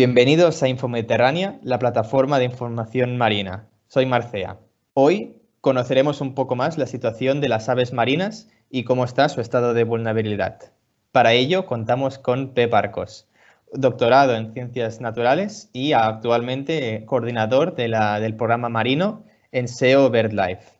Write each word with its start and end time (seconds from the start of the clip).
Bienvenidos 0.00 0.62
a 0.62 0.68
Infomediterránea, 0.68 1.58
la 1.62 1.78
plataforma 1.78 2.38
de 2.38 2.46
información 2.46 3.18
marina. 3.18 3.68
Soy 3.86 4.06
Marcea. 4.06 4.58
Hoy 4.94 5.36
conoceremos 5.60 6.22
un 6.22 6.34
poco 6.34 6.56
más 6.56 6.78
la 6.78 6.86
situación 6.86 7.42
de 7.42 7.50
las 7.50 7.68
aves 7.68 7.92
marinas 7.92 8.48
y 8.70 8.84
cómo 8.84 9.04
está 9.04 9.28
su 9.28 9.42
estado 9.42 9.74
de 9.74 9.84
vulnerabilidad. 9.84 10.72
Para 11.12 11.34
ello 11.34 11.66
contamos 11.66 12.18
con 12.18 12.54
Pep 12.54 12.72
Arcos, 12.72 13.28
doctorado 13.74 14.34
en 14.34 14.54
Ciencias 14.54 15.02
Naturales 15.02 15.68
y 15.74 15.92
actualmente 15.92 17.04
coordinador 17.04 17.74
del 17.74 18.36
programa 18.36 18.70
marino 18.70 19.26
en 19.52 19.68
SEO 19.68 20.08
BirdLife. 20.08 20.78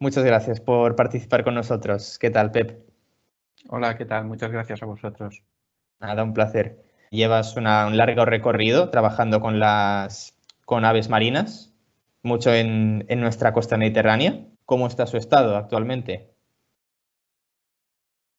Muchas 0.00 0.24
gracias 0.24 0.60
por 0.60 0.96
participar 0.96 1.44
con 1.44 1.54
nosotros. 1.54 2.18
¿Qué 2.18 2.30
tal, 2.30 2.50
Pep? 2.50 2.84
Hola, 3.68 3.96
¿qué 3.96 4.06
tal? 4.06 4.24
Muchas 4.24 4.50
gracias 4.50 4.82
a 4.82 4.86
vosotros. 4.86 5.44
Nada, 6.00 6.24
un 6.24 6.34
placer. 6.34 6.87
Llevas 7.10 7.56
un 7.56 7.64
largo 7.64 8.24
recorrido 8.24 8.90
trabajando 8.90 9.40
con 9.40 10.84
aves 10.84 11.08
marinas, 11.08 11.74
mucho 12.22 12.52
en, 12.52 13.06
nuestra 13.20 13.52
costa 13.52 13.76
mediterránea. 13.76 14.44
¿Cómo 14.66 14.86
está 14.86 15.06
su 15.06 15.16
estado 15.16 15.56
actualmente? 15.56 16.30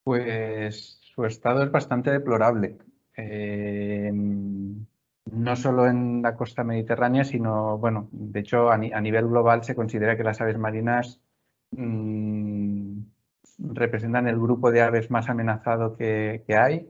Pues 0.04 1.00
su 1.02 1.26
estado 1.26 1.64
es 1.64 1.72
bastante 1.72 2.12
deplorable. 2.12 2.78
Eh, 3.18 4.12
no 4.14 5.56
solo 5.56 5.88
en 5.88 6.22
la 6.22 6.36
costa 6.36 6.64
mediterránea, 6.64 7.24
sino, 7.24 7.78
bueno, 7.80 8.08
de 8.12 8.40
hecho 8.40 8.72
a, 8.72 8.78
nivel 8.78 9.28
global 9.28 9.64
se 9.64 9.76
considera 9.76 10.16
que 10.16 10.24
las 10.24 10.42
aves 10.42 10.58
marinas 10.58 11.20
mm, 11.72 13.00
representan 13.58 14.28
el 14.28 14.40
grupo 14.40 14.72
de 14.72 14.82
aves 14.82 15.10
más 15.12 15.30
amenazado 15.30 15.98
que 15.98 16.44
hay 16.50 16.88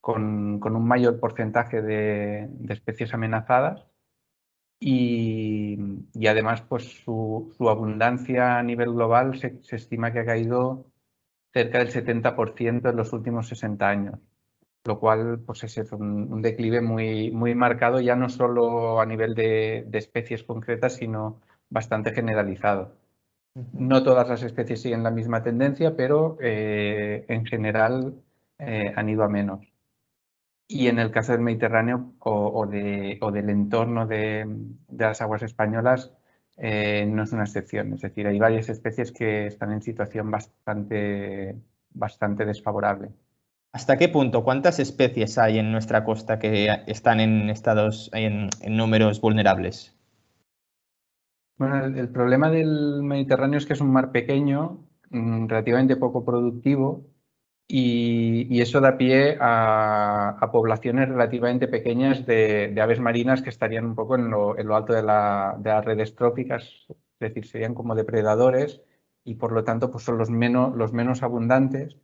con, 0.00 0.62
un 0.62 0.88
mayor 0.88 1.20
porcentaje 1.20 1.82
de, 1.82 2.48
especies 2.68 3.12
amenazadas 3.14 3.86
y, 4.78 5.78
además 6.26 6.62
pues 6.62 7.02
su, 7.04 7.54
abundancia 7.68 8.58
a 8.58 8.62
nivel 8.62 8.92
global 8.92 9.38
se, 9.38 9.60
estima 9.76 10.12
que 10.12 10.20
ha 10.20 10.26
caído 10.26 10.86
cerca 11.52 11.78
del 11.78 11.90
70% 11.90 12.90
en 12.90 12.96
los 12.96 13.12
últimos 13.12 13.48
60 13.48 13.88
años, 13.88 14.20
lo 14.84 14.98
cual 15.00 15.40
pues 15.44 15.64
es 15.64 15.92
un, 15.92 16.40
declive 16.42 16.80
muy, 16.80 17.30
muy 17.30 17.54
marcado 17.54 18.00
ya 18.00 18.16
no 18.16 18.28
solo 18.28 19.00
a 19.00 19.06
nivel 19.06 19.34
de, 19.34 19.86
especies 19.92 20.44
concretas, 20.44 20.94
sino 20.94 21.40
bastante 21.68 22.12
generalizado. 22.12 22.96
No 23.72 24.02
todas 24.04 24.28
las 24.28 24.42
especies 24.44 24.80
siguen 24.82 25.02
la 25.02 25.10
misma 25.10 25.42
tendencia, 25.42 25.96
pero 25.96 26.38
eh, 26.40 27.24
en 27.28 27.44
general 27.44 28.14
eh, 28.58 28.92
han 28.94 29.08
ido 29.08 29.24
a 29.24 29.28
menos. 29.28 29.69
Y 30.72 30.86
en 30.86 31.00
el 31.00 31.10
caso 31.10 31.32
del 31.32 31.40
Mediterráneo 31.40 32.12
o, 32.20 32.64
de, 32.64 33.18
o 33.22 33.32
del 33.32 33.50
entorno 33.50 34.06
de, 34.06 34.46
las 34.96 35.20
aguas 35.20 35.42
españolas, 35.42 36.12
eh, 36.56 37.04
no 37.10 37.24
es 37.24 37.32
una 37.32 37.42
excepción. 37.42 37.92
Es 37.94 38.02
decir, 38.02 38.28
hay 38.28 38.38
varias 38.38 38.68
especies 38.68 39.10
que 39.10 39.48
están 39.48 39.72
en 39.72 39.82
situación 39.82 40.30
bastante, 40.30 41.56
bastante 41.92 42.44
desfavorable. 42.44 43.10
¿Hasta 43.72 43.98
qué 43.98 44.08
punto? 44.08 44.44
¿Cuántas 44.44 44.78
especies 44.78 45.38
hay 45.38 45.58
en 45.58 45.72
nuestra 45.72 46.04
costa 46.04 46.38
que 46.38 46.68
están 46.86 47.18
en 47.18 47.50
estados, 47.50 48.08
en, 48.12 48.48
números 48.68 49.20
vulnerables? 49.20 49.98
Bueno, 51.56 51.84
el, 51.84 52.08
problema 52.10 52.48
del 52.48 53.02
Mediterráneo 53.02 53.58
es 53.58 53.66
que 53.66 53.72
es 53.72 53.80
un 53.80 53.90
mar 53.90 54.12
pequeño, 54.12 54.86
mm, 55.10 55.48
relativamente 55.48 55.96
poco 55.96 56.24
productivo, 56.24 57.06
y, 57.72 58.60
eso 58.60 58.80
da 58.80 58.96
pie 58.96 59.36
a, 59.40 60.48
poblaciones 60.52 61.08
relativamente 61.08 61.68
pequeñas 61.68 62.26
de, 62.26 62.74
aves 62.80 63.00
marinas 63.00 63.42
que 63.42 63.50
estarían 63.50 63.84
un 63.86 63.94
poco 63.94 64.16
en 64.16 64.30
lo, 64.30 64.56
alto 64.74 64.92
de, 64.92 65.02
las 65.02 65.84
redes 65.84 66.14
tróficas, 66.16 66.86
es 66.88 66.96
decir, 67.20 67.46
serían 67.46 67.74
como 67.74 67.94
depredadores 67.94 68.82
y 69.24 69.36
por 69.36 69.52
lo 69.52 69.62
tanto 69.62 69.90
pues 69.90 70.04
son 70.04 70.18
los 70.18 70.30
menos, 70.30 70.74
los 70.76 70.92
menos 70.92 71.22
abundantes. 71.22 71.96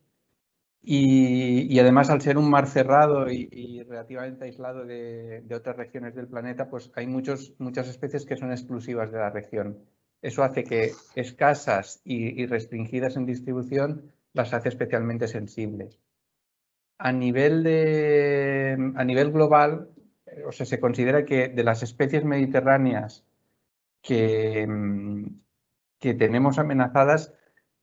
Y, 0.89 1.77
además 1.81 2.11
al 2.11 2.21
ser 2.21 2.39
un 2.39 2.49
mar 2.49 2.69
cerrado 2.69 3.29
y, 3.29 3.83
relativamente 3.83 4.45
aislado 4.45 4.85
de, 4.85 5.45
otras 5.53 5.77
regiones 5.77 6.15
del 6.15 6.29
planeta, 6.29 6.71
pues 6.71 6.93
hay 6.95 7.09
muchos, 7.09 7.55
muchas 7.59 7.89
especies 7.89 8.25
que 8.25 8.37
son 8.37 8.53
exclusivas 8.53 9.11
de 9.11 9.19
la 9.19 9.31
región. 9.31 9.79
Eso 10.23 10.45
hace 10.45 10.63
que 10.63 10.93
escasas 11.17 12.01
y 12.05 12.47
restringidas 12.47 13.17
en 13.17 13.27
distribución 13.27 14.13
las 14.37 14.55
hace 14.55 14.69
especialmente 14.69 15.29
sensibles. 15.29 15.99
A 16.99 17.13
nivel, 17.13 17.63
de, 17.63 18.93
a 18.97 19.05
nivel 19.05 19.33
global, 19.33 19.91
o 20.47 20.53
sea, 20.53 20.67
se 20.67 20.81
considera 20.81 21.25
que 21.25 21.49
de 21.49 21.65
las 21.65 21.83
especies 21.83 22.25
mediterráneas 22.25 23.25
que, 24.03 24.67
que 25.99 26.15
tenemos 26.15 26.59
amenazadas, 26.59 27.35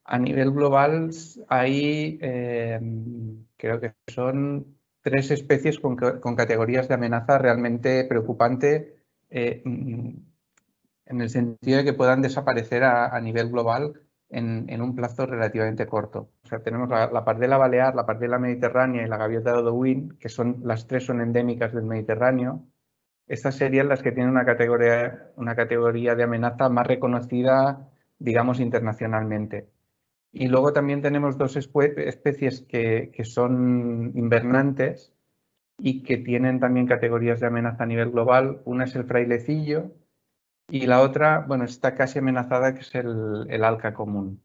a 0.06 0.18
nivel 0.19 0.52
global 0.52 1.12
hay, 1.47 2.18
em, 2.22 3.46
creo 3.58 3.80
que 3.80 3.94
son 4.08 4.78
tres 5.02 5.31
especies 5.31 5.80
con, 5.80 5.96
categorías 5.96 6.88
de 6.88 6.96
amenaza 6.96 7.38
realmente 7.38 8.06
preocupante 8.06 8.97
eh, 9.30 9.62
en 9.66 11.22
el 11.22 11.30
sentido 11.30 11.80
de 11.80 11.84
que 11.84 11.94
puedan 11.94 12.22
desaparecer 12.22 12.84
a 12.84 13.19
nivel 13.22 13.50
global 13.50 13.94
en, 14.34 14.81
un 14.81 14.96
plazo 14.96 15.25
relativamente 15.25 15.86
corto. 15.88 16.30
Tenemos 16.59 16.90
la, 16.90 17.09
la 17.12 17.25
pardela 17.25 17.58
balear, 17.58 17.96
la 17.96 18.06
pardela 18.06 18.40
mediterránea 18.40 19.03
y 19.03 19.08
la 19.08 19.18
gaviota 19.18 19.52
de 19.52 19.58
Odowin, 19.59 20.18
que 20.19 20.30
son 20.30 20.62
las 20.64 20.88
tres 20.88 21.06
son 21.06 21.22
endémicas 21.22 21.74
del 21.74 21.86
Mediterráneo. 21.86 22.66
Estas 23.28 23.56
serían 23.56 23.88
las 23.88 24.03
que 24.03 24.12
tienen 24.12 24.31
una 24.31 24.46
categoría, 24.46 25.31
una 25.38 25.56
categoría 25.56 26.16
de 26.16 26.24
amenaza 26.24 26.69
más 26.69 26.86
reconocida, 26.88 27.90
digamos, 28.19 28.59
internacionalmente. 28.59 29.69
Y 30.31 30.47
luego 30.47 30.74
también 30.74 31.02
tenemos 31.02 31.38
dos 31.38 31.56
especies 31.56 32.62
que, 32.62 33.12
que 33.13 33.24
son 33.24 34.12
invernantes 34.16 35.13
y 35.78 36.03
que 36.03 36.18
tienen 36.18 36.59
también 36.59 36.88
categorías 36.88 37.40
de 37.40 37.47
amenaza 37.47 37.84
a 37.84 37.88
nivel 37.88 38.12
global. 38.12 38.62
Una 38.66 38.86
es 38.86 38.96
el 38.96 39.06
frailecillo, 39.06 39.92
y 40.69 40.88
la 40.88 41.02
otra, 41.02 41.46
bueno, 41.47 41.66
está 41.66 41.96
casi 41.96 42.19
amenazada, 42.19 42.74
que 42.74 42.81
es 42.81 42.96
el, 42.96 43.63
alca 43.63 43.94
común. 43.94 44.42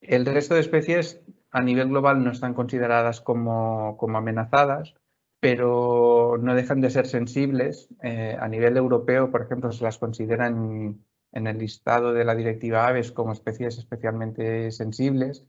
El 0.00 0.26
resto 0.26 0.54
de 0.54 0.60
especies 0.60 1.20
a 1.50 1.62
nivel 1.62 1.88
global 1.88 2.22
no 2.22 2.30
están 2.30 2.54
consideradas 2.54 3.20
como, 3.20 3.96
amenazadas, 4.16 4.94
pero 5.40 6.36
no 6.40 6.54
dejan 6.54 6.80
de 6.80 6.90
ser 6.90 7.06
sensibles. 7.06 7.88
Eh, 8.02 8.36
a 8.38 8.48
nivel 8.48 8.76
europeo, 8.76 9.30
por 9.30 9.42
ejemplo, 9.42 9.72
se 9.72 9.84
las 9.84 9.98
consideran 9.98 11.02
en 11.32 11.46
el 11.46 11.58
listado 11.58 12.12
de 12.12 12.24
la 12.24 12.34
directiva 12.34 12.86
Aves 12.86 13.12
como 13.12 13.32
especies 13.32 13.78
especialmente 13.78 14.70
sensibles 14.70 15.44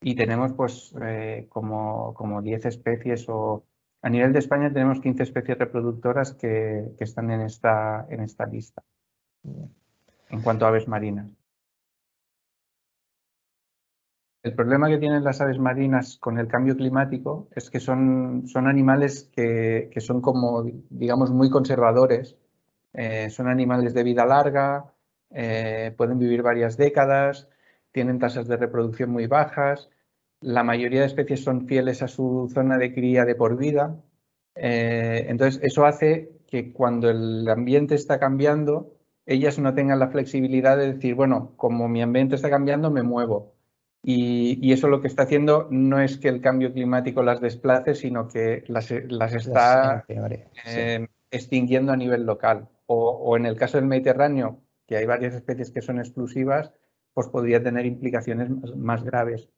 y 0.00 0.14
tenemos 0.14 0.52
pues 0.52 0.94
eh, 1.02 1.46
como, 1.48 2.14
como 2.14 2.42
10 2.42 2.66
especies 2.66 3.28
o 3.28 3.64
a 4.02 4.10
nivel 4.10 4.32
de 4.32 4.38
España 4.38 4.72
tenemos 4.72 5.00
15 5.00 5.22
especies 5.22 5.58
reproductoras 5.58 6.34
que, 6.34 6.92
que 6.98 7.04
están 7.04 7.30
en 7.30 7.40
esta, 7.40 8.06
en 8.10 8.20
esta 8.20 8.46
lista 8.46 8.82
en 10.30 10.40
cuanto 10.42 10.64
a 10.64 10.68
aves 10.68 10.88
marinas. 10.88 11.26
El 14.44 14.54
problema 14.54 14.90
que 14.90 14.98
tienen 14.98 15.24
las 15.24 15.40
aves 15.40 15.58
marinas 15.58 16.18
con 16.18 16.38
el 16.38 16.48
cambio 16.48 16.76
climático 16.76 17.48
es 17.56 17.70
que 17.70 17.80
son, 17.80 18.46
son 18.46 18.68
animales 18.68 19.30
que, 19.34 19.90
son 20.00 20.20
como, 20.20 20.64
digamos, 20.90 21.30
muy 21.30 21.48
conservadores. 21.48 22.36
Eh, 22.92 23.30
son 23.30 23.48
animales 23.48 23.94
de 23.94 24.02
vida 24.02 24.26
larga, 24.26 24.92
eh, 25.30 25.94
pueden 25.96 26.18
vivir 26.18 26.42
varias 26.42 26.76
décadas, 26.76 27.48
tienen 27.90 28.18
tasas 28.18 28.46
de 28.46 28.58
reproducción 28.58 29.10
muy 29.10 29.26
bajas. 29.26 29.88
La 30.40 30.62
mayoría 30.62 31.00
de 31.00 31.06
especies 31.06 31.42
son 31.42 31.66
fieles 31.66 32.02
a 32.02 32.08
su 32.08 32.50
zona 32.52 32.76
de 32.76 32.92
cría 32.92 33.24
de 33.24 33.36
por 33.36 33.56
vida. 33.56 33.96
Eh, 34.56 35.24
entonces, 35.30 35.58
eso 35.64 35.86
hace 35.86 36.32
que 36.46 36.70
cuando 36.72 37.08
el 37.08 37.48
ambiente 37.48 37.94
está 37.94 38.20
cambiando, 38.20 38.92
ellas 39.24 39.58
no 39.58 39.74
tengan 39.74 40.00
la 40.00 40.08
flexibilidad 40.10 40.76
de 40.76 40.92
decir, 40.92 41.14
bueno, 41.14 41.54
como 41.56 41.88
mi 41.88 42.02
ambiente 42.02 42.34
está 42.34 42.50
cambiando, 42.50 42.90
me 42.90 43.02
muevo. 43.02 43.53
Y, 44.06 44.70
eso 44.70 44.88
lo 44.88 45.00
que 45.00 45.08
está 45.08 45.22
haciendo 45.22 45.66
no 45.70 45.98
es 45.98 46.18
que 46.18 46.28
el 46.28 46.42
cambio 46.42 46.72
climático 46.72 47.22
las 47.22 47.40
desplace, 47.40 47.94
sino 47.94 48.28
que 48.28 48.62
las, 48.68 48.90
está 48.90 50.04
eh, 50.66 51.08
extinguiendo 51.30 51.92
a 51.92 51.96
nivel 51.96 52.26
local. 52.26 52.68
O, 52.86 53.34
en 53.38 53.46
el 53.46 53.56
caso 53.56 53.78
del 53.78 53.86
Mediterráneo, 53.86 54.60
que 54.86 54.98
hay 54.98 55.06
varias 55.06 55.34
especies 55.34 55.70
que 55.70 55.80
son 55.80 55.98
exclusivas, 55.98 56.72
pues 57.14 57.28
podría 57.28 57.62
tener 57.62 57.86
implicaciones 57.86 58.50
más, 58.76 59.02
graves. 59.04 59.48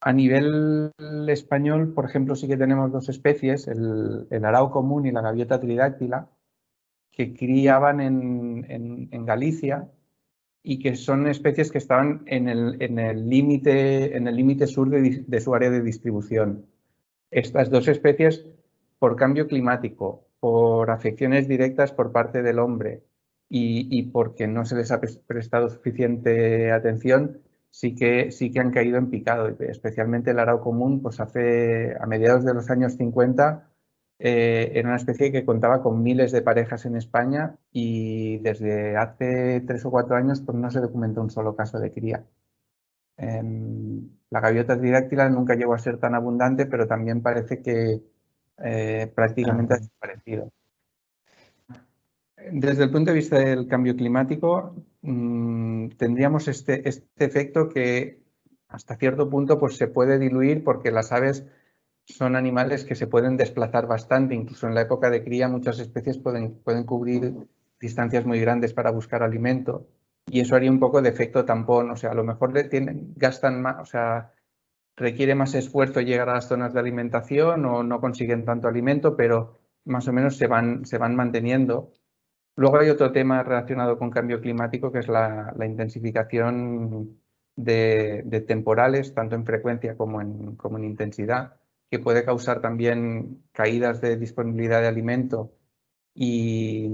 A 0.00 0.12
nivel 0.12 0.92
español, 1.28 1.94
por 1.94 2.06
ejemplo, 2.06 2.34
sí 2.34 2.48
que 2.48 2.56
tenemos 2.56 2.90
dos 2.90 3.08
especies, 3.08 3.68
el, 3.68 4.26
el 4.30 4.44
arao 4.44 4.72
común 4.72 5.06
y 5.06 5.12
la 5.12 5.20
gaviota 5.20 5.60
tridáctila, 5.60 6.28
que 7.18 7.34
criaban 7.34 8.00
en, 8.00 9.26
Galicia 9.26 9.88
y 10.62 10.78
que 10.80 10.96
son 10.96 11.26
especies 11.26 11.70
que 11.70 11.78
estaban 11.78 12.22
en 12.26 12.48
el 12.48 13.28
límite 13.28 14.16
en 14.16 14.28
el 14.28 14.36
límite 14.36 14.66
sur 14.66 14.90
de, 14.90 15.40
su 15.40 15.54
área 15.54 15.70
de 15.70 15.82
distribución. 15.82 16.66
Estas 17.30 17.70
dos 17.70 17.88
especies, 17.88 18.44
por 18.98 19.16
cambio 19.16 19.46
climático 19.46 20.24
por 20.40 20.90
afecciones 20.90 21.48
directas 21.48 21.92
por 21.92 22.12
parte 22.12 22.42
del 22.42 22.58
hombre 22.58 23.02
y, 23.50 24.02
porque 24.10 24.46
no 24.46 24.64
se 24.64 24.76
les 24.76 24.92
ha 24.92 25.00
prestado 25.00 25.70
suficiente 25.70 26.70
atención, 26.70 27.40
sí 27.70 27.94
que, 27.94 28.30
sí 28.30 28.50
que 28.50 28.60
han 28.60 28.70
caído 28.70 28.98
en 28.98 29.10
picado, 29.10 29.48
especialmente 29.60 30.32
el 30.32 30.38
arao 30.38 30.60
común, 30.60 31.00
pues 31.00 31.18
hace 31.18 31.96
a 31.98 32.06
mediados 32.06 32.44
de 32.44 32.54
los 32.54 32.70
años 32.70 32.96
50 32.96 33.67
eh, 34.18 34.72
era 34.74 34.88
una 34.88 34.96
especie 34.96 35.30
que 35.30 35.44
contaba 35.44 35.82
con 35.82 36.02
miles 36.02 36.32
de 36.32 36.42
parejas 36.42 36.84
en 36.86 36.96
España 36.96 37.56
y 37.72 38.38
desde 38.38 38.96
hace 38.96 39.62
tres 39.66 39.84
o 39.84 39.90
cuatro 39.90 40.16
años 40.16 40.40
pues 40.40 40.58
no 40.58 40.70
se 40.70 40.80
documentó 40.80 41.20
un 41.22 41.30
solo 41.30 41.54
caso 41.54 41.78
de 41.78 41.92
cría. 41.92 42.24
Em, 43.16 44.08
la 44.30 44.40
gaviota 44.40 44.76
didáctila 44.76 45.28
nunca 45.28 45.54
llegó 45.54 45.74
a 45.74 45.78
ser 45.78 45.98
tan 45.98 46.14
abundante, 46.14 46.66
pero 46.66 46.86
también 46.86 47.22
parece 47.22 47.62
que 47.62 48.02
eh, 48.58 49.12
prácticamente 49.14 49.74
ha 49.74 49.78
desaparecido. 49.78 50.52
Desde 52.52 52.84
el 52.84 52.90
punto 52.90 53.10
de 53.10 53.16
vista 53.16 53.38
del 53.38 53.68
cambio 53.68 53.96
climático, 53.96 54.74
mm, 55.02 55.88
tendríamos 55.90 56.48
este, 56.48 56.88
este, 56.88 57.24
efecto 57.24 57.68
que 57.68 58.22
hasta 58.68 58.96
cierto 58.96 59.28
punto 59.28 59.58
pues, 59.58 59.76
se 59.76 59.88
puede 59.88 60.18
diluir 60.18 60.64
porque 60.64 60.90
las 60.90 61.12
aves 61.12 61.46
son 62.08 62.36
animales 62.36 62.84
que 62.84 62.94
se 62.94 63.06
pueden 63.06 63.36
desplazar 63.36 63.86
bastante, 63.86 64.34
incluso 64.34 64.66
en 64.66 64.74
la 64.74 64.80
época 64.82 65.10
de 65.10 65.22
cría 65.22 65.48
muchas 65.48 65.78
especies 65.78 66.18
pueden, 66.18 66.54
pueden 66.64 66.84
cubrir 66.84 67.34
distancias 67.80 68.24
muy 68.24 68.40
grandes 68.40 68.72
para 68.72 68.90
buscar 68.90 69.22
alimento. 69.22 69.86
Y 70.26 70.40
eso 70.40 70.56
haría 70.56 70.70
un 70.70 70.80
poco 70.80 71.00
de 71.02 71.10
efecto 71.10 71.44
tampón, 71.44 71.90
o 71.90 71.96
sea, 71.96 72.10
a 72.10 72.14
lo 72.14 72.24
mejor 72.24 72.52
tienen, 72.68 73.12
gastan 73.16 73.62
más, 73.62 73.76
o 73.80 73.84
sea, 73.84 74.32
requiere 74.96 75.34
más 75.34 75.54
esfuerzo 75.54 76.00
llegar 76.00 76.28
a 76.28 76.34
las 76.34 76.48
zonas 76.48 76.72
de 76.72 76.80
alimentación 76.80 77.64
o 77.66 77.82
no 77.82 78.00
consiguen 78.00 78.44
tanto 78.44 78.68
alimento, 78.68 79.16
pero 79.16 79.60
más 79.84 80.08
o 80.08 80.12
menos 80.12 80.36
se 80.36 80.46
van, 80.46 80.84
se 80.86 80.98
van 80.98 81.14
manteniendo. 81.14 81.92
Luego 82.56 82.78
hay 82.78 82.90
otro 82.90 83.12
tema 83.12 83.42
relacionado 83.42 83.98
con 83.98 84.10
cambio 84.10 84.40
climático 84.40 84.90
que 84.90 84.98
es 84.98 85.08
la, 85.08 85.54
intensificación 85.64 87.20
de, 87.54 88.44
temporales, 88.46 89.14
tanto 89.14 89.36
en 89.36 89.46
frecuencia 89.46 89.96
como 89.96 90.20
como 90.56 90.78
en 90.78 90.84
intensidad, 90.84 91.54
que 91.90 91.98
puede 91.98 92.24
causar 92.24 92.60
también 92.60 93.42
caídas 93.52 94.00
de 94.00 94.16
disponibilidad 94.16 94.80
de 94.80 94.88
alimento 94.88 95.52
y, 96.14 96.88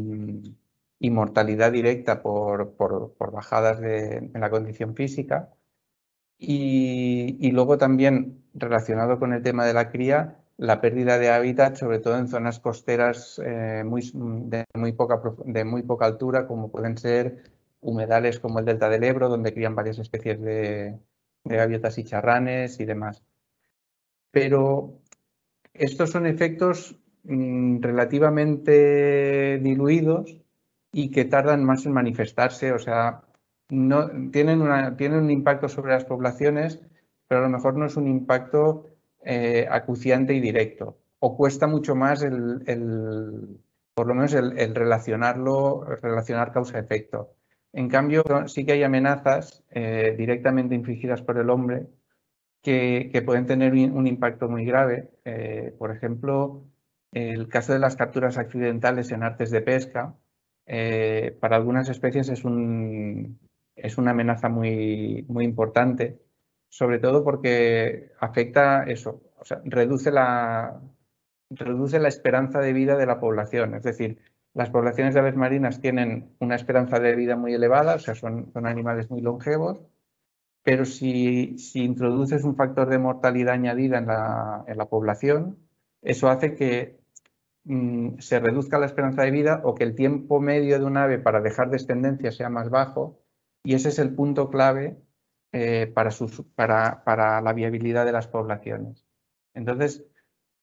y 1.05 1.11
mortalidad 1.11 1.73
directa 1.73 2.23
por, 2.23 2.77
bajadas 3.19 3.81
en 3.83 4.41
la 4.41 4.51
condición 4.51 4.95
física. 4.95 5.51
Y, 6.39 7.51
luego 7.53 7.79
también 7.79 8.43
relacionado 8.55 9.19
con 9.19 9.33
el 9.33 9.43
tema 9.43 9.67
de 9.67 9.75
la 9.75 9.91
cría, 9.91 10.39
la 10.57 10.81
pérdida 10.81 11.19
de 11.19 11.31
hábitat, 11.31 11.77
sobre 11.77 11.99
todo 12.01 12.17
en 12.19 12.29
zonas 12.29 12.61
costeras 12.61 13.41
eh, 13.45 13.83
muy, 13.85 14.11
de, 14.15 14.65
muy 14.75 14.93
poca, 14.93 15.21
de 15.45 15.65
muy 15.65 15.83
poca 15.83 16.07
altura, 16.07 16.47
como 16.47 16.71
pueden 16.71 16.97
ser 16.99 17.53
humedales 17.81 18.41
como 18.41 18.61
el 18.61 18.65
delta 18.65 18.89
del 18.89 19.05
Ebro, 19.05 19.29
donde 19.29 19.53
crían 19.53 19.75
varias 19.75 19.99
especies 19.99 20.41
de, 20.41 20.99
gaviotas 21.45 21.99
y 21.99 22.05
charranes 22.05 22.81
y 22.81 22.87
demás. 22.87 23.23
Pero 24.35 25.01
estos 25.73 26.11
son 26.11 26.27
efectos 26.27 26.97
mm, 27.23 27.81
relativamente 27.81 29.59
diluidos 29.63 30.37
y 30.93 31.11
que 31.11 31.25
tardan 31.25 31.65
más 31.65 31.87
en 31.87 31.93
manifestarse, 31.93 32.73
o 32.73 32.79
sea, 32.79 33.23
no, 33.71 34.31
tienen, 34.31 34.97
tienen 34.97 35.21
un 35.21 35.31
impacto 35.31 35.69
sobre 35.69 35.93
las 35.93 36.05
poblaciones, 36.05 36.81
pero 37.29 37.41
a 37.41 37.45
lo 37.45 37.51
mejor 37.51 37.77
no 37.77 37.87
es 37.87 37.97
un 37.97 38.09
impacto 38.09 38.91
eh, 39.25 39.67
acuciante 39.71 40.35
y 40.35 40.41
directo, 40.41 40.99
o 41.21 41.37
cuesta 41.37 41.67
mucho 41.67 41.95
más 41.95 42.23
el, 42.23 42.63
el 42.67 43.61
por 43.95 44.09
lo 44.09 44.15
menos 44.15 44.35
el, 44.35 44.75
relacionarlo, 44.75 45.85
relacionar 46.03 46.53
causa-efecto. 46.53 47.35
En 47.73 47.89
cambio, 47.89 48.25
sí 48.47 48.65
que 48.67 48.73
hay 48.73 48.83
amenazas 48.83 49.65
eh, 49.71 50.15
directamente 50.19 50.75
infligidas 50.75 51.23
por 51.23 51.39
el 51.39 51.51
hombre 51.51 51.87
que, 52.65 53.23
pueden 53.25 53.47
tener 53.47 53.73
un 53.75 54.07
impacto 54.07 54.49
muy 54.49 54.65
grave. 54.65 55.11
Eh, 55.25 55.75
por 55.79 55.91
ejemplo, 55.93 56.65
el 57.13 57.49
caso 57.49 57.75
de 57.75 57.79
las 57.79 57.95
capturas 57.95 58.39
accidentales 58.39 59.13
en 59.13 59.23
artes 59.23 59.51
de 59.51 59.61
pesca, 59.61 60.17
eh, 60.67 61.37
para 61.41 61.57
algunas 61.57 61.89
especies 61.91 62.31
es, 62.31 62.45
un, 62.45 63.39
es 63.77 63.99
una 63.99 64.13
amenaza 64.13 64.49
muy, 64.49 65.27
muy 65.29 65.45
importante, 65.45 66.19
sobre 66.71 66.99
todo 66.99 67.23
porque 67.23 68.13
afecta 68.19 68.85
eso, 68.85 69.23
o 69.39 69.45
sea, 69.45 69.61
reduce 69.65 70.11
la, 70.11 70.81
reduce 71.51 71.99
la 72.01 72.09
esperanza 72.09 72.61
de 72.61 72.73
vida 72.73 72.97
de 72.97 73.07
la 73.07 73.21
población. 73.21 73.75
Es 73.75 73.83
decir, 73.83 74.19
las 74.55 74.71
poblaciones 74.71 75.15
de 75.15 75.21
aves 75.21 75.37
marinas 75.37 75.81
tienen 75.81 76.35
una 76.41 76.55
esperanza 76.57 76.99
de 76.99 77.15
vida 77.15 77.37
muy 77.37 77.53
elevada, 77.55 77.97
o 77.97 77.99
sea, 77.99 78.15
son, 78.15 78.51
son 78.53 78.67
animales 78.67 79.11
muy 79.11 79.21
longevos, 79.21 79.81
pero 80.65 80.85
si, 80.85 81.59
si, 81.59 81.85
introduces 81.85 82.43
un 82.43 82.57
factor 82.57 82.89
de 82.89 82.99
mortalidad 82.99 83.55
añadida 83.55 83.99
en 83.99 84.07
la, 84.07 84.65
en 84.67 84.77
la 84.79 84.87
población, 84.87 85.59
eso 86.03 86.29
hace 86.29 86.57
que 86.57 87.05
Mm, 87.65 88.19
se 88.19 88.41
reduzca 88.41 88.79
la 88.79 88.87
esperanza 88.87 89.23
de 89.23 89.31
vida 89.31 89.63
o 89.65 89.75
que 89.75 89.85
el 89.85 89.95
tiempo 89.95 90.39
medio 90.41 90.79
de 90.79 90.85
un 90.85 90.99
ave 90.99 91.19
para 91.19 91.41
dejar 91.41 91.71
descendencia 91.71 92.31
sea 92.31 92.51
más 92.51 92.69
bajo 92.69 93.21
y 93.63 93.75
ese 93.75 93.89
es 93.89 93.99
el 93.99 94.15
punto 94.15 94.51
clave 94.51 94.99
eh, 95.53 95.91
para, 95.95 96.11
para, 97.05 97.41
la 97.41 97.53
viabilidad 97.55 98.05
de 98.05 98.13
las 98.13 98.29
poblaciones. 98.29 99.07
Entonces, 99.55 100.05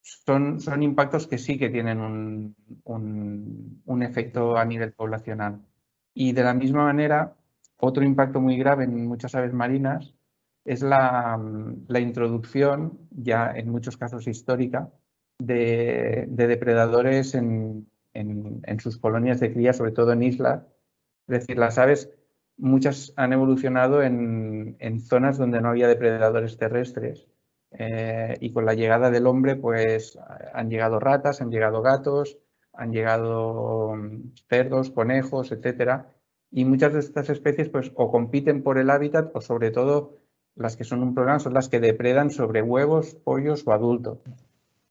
son, 0.02 0.60
son 0.60 0.84
impactos 0.84 1.28
que 1.28 1.38
sí 1.38 1.58
que 1.58 1.70
tienen 1.70 2.02
un, 2.02 2.56
un, 3.86 4.04
efecto 4.04 4.58
a 4.58 4.66
nivel 4.66 4.94
poblacional. 4.94 5.62
Y 6.14 6.34
de 6.34 6.44
la 6.44 6.54
misma 6.54 6.86
manera, 6.86 7.36
otro 7.82 8.04
impacto 8.04 8.40
muy 8.40 8.58
grave 8.58 8.86
en 8.86 9.08
muchas 9.08 9.36
aves 9.36 9.54
marinas 9.54 10.14
es 10.66 10.82
la, 10.82 11.40
introducción, 12.00 13.00
ya 13.12 13.52
en 13.52 13.70
muchos 13.70 13.98
casos 13.98 14.28
histórica, 14.28 14.92
de, 15.40 16.28
depredadores 16.30 17.36
en, 17.36 17.88
sus 18.80 18.98
colonias 18.98 19.40
de 19.40 19.52
cría, 19.54 19.74
sobre 19.74 19.92
todo 19.92 20.14
en 20.14 20.24
islas. 20.24 20.64
Es 21.28 21.40
decir, 21.40 21.58
las 21.58 21.78
aves, 21.78 22.12
muchas 22.58 23.14
han 23.16 23.34
evolucionado 23.34 24.04
en, 24.04 24.78
zonas 25.02 25.38
donde 25.38 25.62
no 25.62 25.70
había 25.70 25.88
depredadores 25.88 26.58
terrestres. 26.58 27.28
Eh, 27.72 28.38
y 28.42 28.52
con 28.52 28.66
la 28.66 28.74
llegada 28.74 29.10
del 29.12 29.28
hombre, 29.28 29.56
pues 29.56 30.20
han 30.54 30.70
llegado 30.70 31.00
ratas, 31.00 31.42
han 31.42 31.52
llegado 31.52 31.82
gatos, 31.82 32.38
han 32.74 32.92
llegado 32.92 33.96
mm, 33.96 34.34
cerdos, 34.50 34.92
conejos, 34.92 35.52
etcétera. 35.52 36.14
Y 36.52 36.66
muchas 36.66 36.94
de 36.94 37.00
estas 37.00 37.30
especies, 37.30 37.70
pues, 37.70 37.92
o 37.96 38.12
compiten 38.12 38.62
por 38.62 38.78
el 38.78 38.90
hábitat, 38.90 39.36
o 39.36 39.42
sobre 39.42 39.72
todo 39.72 40.20
las 40.56 40.76
que 40.76 40.84
son 40.84 41.02
un 41.02 41.16
problema 41.16 41.40
son 41.40 41.54
las 41.54 41.70
que 41.70 41.80
depredan 41.80 42.30
sobre 42.30 42.62
huevos, 42.62 43.16
pollos 43.16 43.66
o 43.66 43.72
adultos 43.72 44.20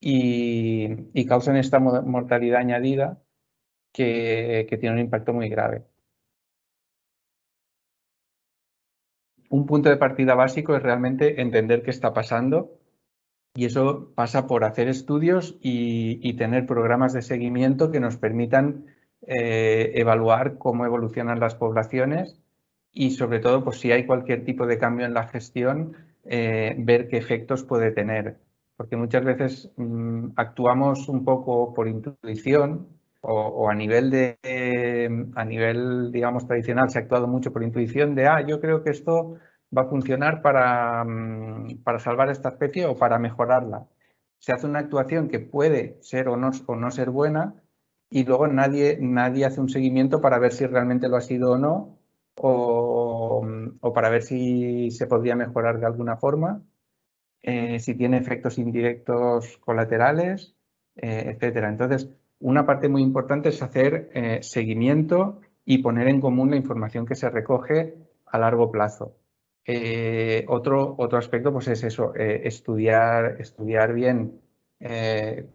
y, 0.01 1.27
causan 1.27 1.57
esta 1.57 1.79
mortalidad 1.79 2.61
añadida 2.61 3.23
que, 3.93 4.67
tiene 4.81 4.95
un 4.95 5.01
impacto 5.01 5.33
muy 5.33 5.49
grave. 5.49 5.85
Un 9.51 9.67
punto 9.67 9.89
de 9.89 9.97
partida 9.97 10.35
básico 10.35 10.75
es 10.77 10.83
realmente 10.83 11.41
entender 11.43 11.83
qué 11.83 11.91
está 11.91 12.15
pasando 12.15 12.79
y 13.55 13.65
eso 13.65 14.13
pasa 14.15 14.47
por 14.47 14.65
hacer 14.65 14.89
estudios 14.89 15.59
y, 15.61 16.35
tener 16.35 16.67
programas 16.67 17.13
de 17.13 17.23
seguimiento 17.23 17.91
que 17.91 18.01
nos 18.01 18.17
permitan 18.17 18.87
eh, 19.27 19.93
evaluar 19.95 20.59
cómo 20.59 20.87
evolucionan 20.87 21.41
las 21.41 21.55
poblaciones 21.55 22.41
y 22.93 23.13
sobre 23.13 23.41
todo, 23.41 23.65
pues 23.65 23.79
si 23.79 23.93
hay 23.93 24.07
cualquier 24.07 24.45
tipo 24.45 24.67
de 24.67 24.79
cambio 24.79 25.07
en 25.07 25.15
la 25.15 25.29
gestión, 25.29 25.97
eh, 26.25 26.75
ver 26.79 27.09
qué 27.09 27.19
efectos 27.19 27.65
puede 27.65 27.93
tener. 27.93 28.39
Porque 28.77 28.97
muchas 28.97 29.25
veces 29.25 29.73
mm, 29.77 30.31
actuamos 30.37 31.09
un 31.09 31.25
poco 31.25 31.75
por 31.75 31.89
intuición 31.89 32.89
o, 33.23 33.69
a 33.71 33.75
nivel 33.75 34.11
de 34.11 34.39
a 35.35 35.45
nivel 35.45 36.11
digamos 36.11 36.47
tradicional 36.47 36.89
se 36.89 36.99
ha 36.99 37.03
actuado 37.03 37.27
mucho 37.27 37.53
por 37.53 37.63
intuición 37.63 38.15
de 38.15 38.27
ah 38.27 38.41
yo 38.41 38.61
creo 38.61 38.83
que 38.83 38.89
esto 38.91 39.37
va 39.77 39.83
a 39.83 39.89
funcionar 39.89 40.41
para, 40.41 41.05
mm, 41.05 41.83
para 41.85 41.99
salvar 41.99 42.31
esta 42.31 42.49
especie 42.49 42.87
o 42.87 42.97
para 42.97 43.19
mejorarla 43.19 43.87
se 44.39 44.53
hace 44.53 44.67
una 44.67 44.79
actuación 44.81 45.29
que 45.29 45.39
puede 45.39 45.99
ser 46.01 46.29
o 46.29 46.37
no, 46.37 46.51
o 46.67 46.77
no 46.77 46.91
ser 46.91 47.11
buena 47.11 47.55
y 48.11 48.25
luego 48.25 48.47
nadie, 48.49 48.99
nadie 49.01 49.45
hace 49.47 49.61
un 49.61 49.69
seguimiento 49.69 50.21
para 50.21 50.39
ver 50.39 50.53
si 50.53 50.67
realmente 50.67 51.09
lo 51.09 51.17
ha 51.17 51.21
sido 51.21 51.53
o 51.53 51.59
no 51.59 51.99
o, 52.37 53.47
o 53.81 53.93
para 53.93 54.11
ver 54.11 54.23
si 54.23 54.91
se 54.91 55.07
podría 55.07 55.37
mejorar 55.37 55.79
de 55.81 55.87
alguna 55.87 56.17
forma 56.17 56.63
eh, 57.43 57.79
si 57.81 57.95
tiene 57.95 58.19
efectos 58.19 58.59
indirectos 58.59 59.57
colaterales, 59.59 60.55
eh, 60.97 61.33
etcétera. 61.35 61.71
Entonces, 61.71 62.11
una 62.39 62.67
parte 62.67 62.89
muy 62.89 63.03
importante 63.03 63.49
es 63.49 63.63
hacer 63.63 64.11
eh, 64.15 64.41
seguimiento 64.43 65.41
y 65.65 65.79
poner 65.79 66.09
en 66.09 66.21
común 66.21 66.51
la 66.51 66.57
información 66.57 67.07
que 67.07 67.15
se 67.15 67.31
recoge 67.31 67.95
a 68.27 68.39
largo 68.39 68.71
plazo. 68.71 69.17
otro, 70.49 70.95
otro 70.99 71.19
aspecto 71.19 71.53
pues 71.53 71.69
es 71.69 71.85
eso, 71.85 72.13
estudiar, 72.15 73.37
estudiar 73.41 73.93
bien 73.95 74.41
eh, 74.81 75.47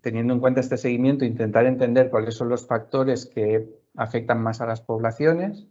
teniendo 0.00 0.32
en 0.32 0.40
cuenta 0.40 0.60
este 0.60 0.76
seguimiento, 0.76 1.24
intentar 1.24 1.66
entender 1.66 2.10
cuáles 2.10 2.34
son 2.34 2.48
los 2.48 2.66
factores 2.66 3.26
que 3.26 3.68
afectan 3.96 4.40
más 4.40 4.60
a 4.60 4.66
las 4.66 4.80
poblaciones 4.80 5.66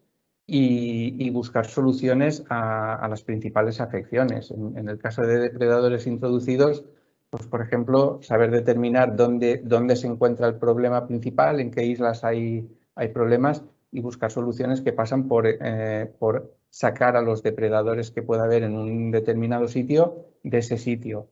y, 0.46 1.30
buscar 1.30 1.68
soluciones 1.68 2.44
a, 2.50 3.08
las 3.10 3.24
principales 3.24 3.80
afecciones. 3.82 4.52
En, 4.52 4.90
el 4.90 4.98
caso 4.98 5.22
de 5.22 5.40
depredadores 5.40 6.08
introducidos, 6.08 6.86
pues 7.30 7.46
por 7.48 7.62
ejemplo, 7.62 8.20
saber 8.22 8.52
determinar 8.52 9.16
dónde, 9.16 9.96
se 9.96 10.08
encuentra 10.08 10.48
el 10.48 10.56
problema 10.56 11.08
principal, 11.08 11.60
en 11.60 11.72
qué 11.72 11.86
islas 11.86 12.24
hay, 12.24 12.70
hay 12.96 13.10
problemas 13.10 13.64
y 13.92 14.02
buscar 14.02 14.32
soluciones 14.32 14.82
que 14.82 14.94
pasan 14.94 15.28
por, 15.28 15.46
eh, 15.48 16.12
por 16.20 16.54
sacar 16.70 17.16
a 17.16 17.22
los 17.22 17.44
depredadores 17.44 18.12
que 18.12 18.22
pueda 18.22 18.44
haber 18.44 18.64
en 18.64 18.76
un 18.76 19.12
determinado 19.12 19.68
sitio 19.68 20.26
de 20.44 20.60
ese 20.60 20.78
sitio. 20.78 21.30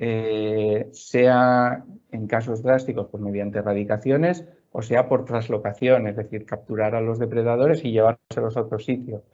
Eh, 0.00 0.88
sea 0.92 1.84
en 2.12 2.28
casos 2.28 2.62
drásticos 2.62 3.08
pues 3.10 3.20
mediante 3.20 3.58
erradicaciones 3.58 4.46
o 4.70 4.80
sea 4.80 5.08
por 5.08 5.24
traslocación, 5.24 6.06
es 6.06 6.16
decir, 6.16 6.46
capturar 6.46 6.94
a 6.94 7.00
los 7.00 7.18
depredadores 7.18 7.84
y 7.84 7.90
llevárselos 7.90 8.56
a 8.56 8.60
otro 8.60 8.78
sitio. 8.78 9.24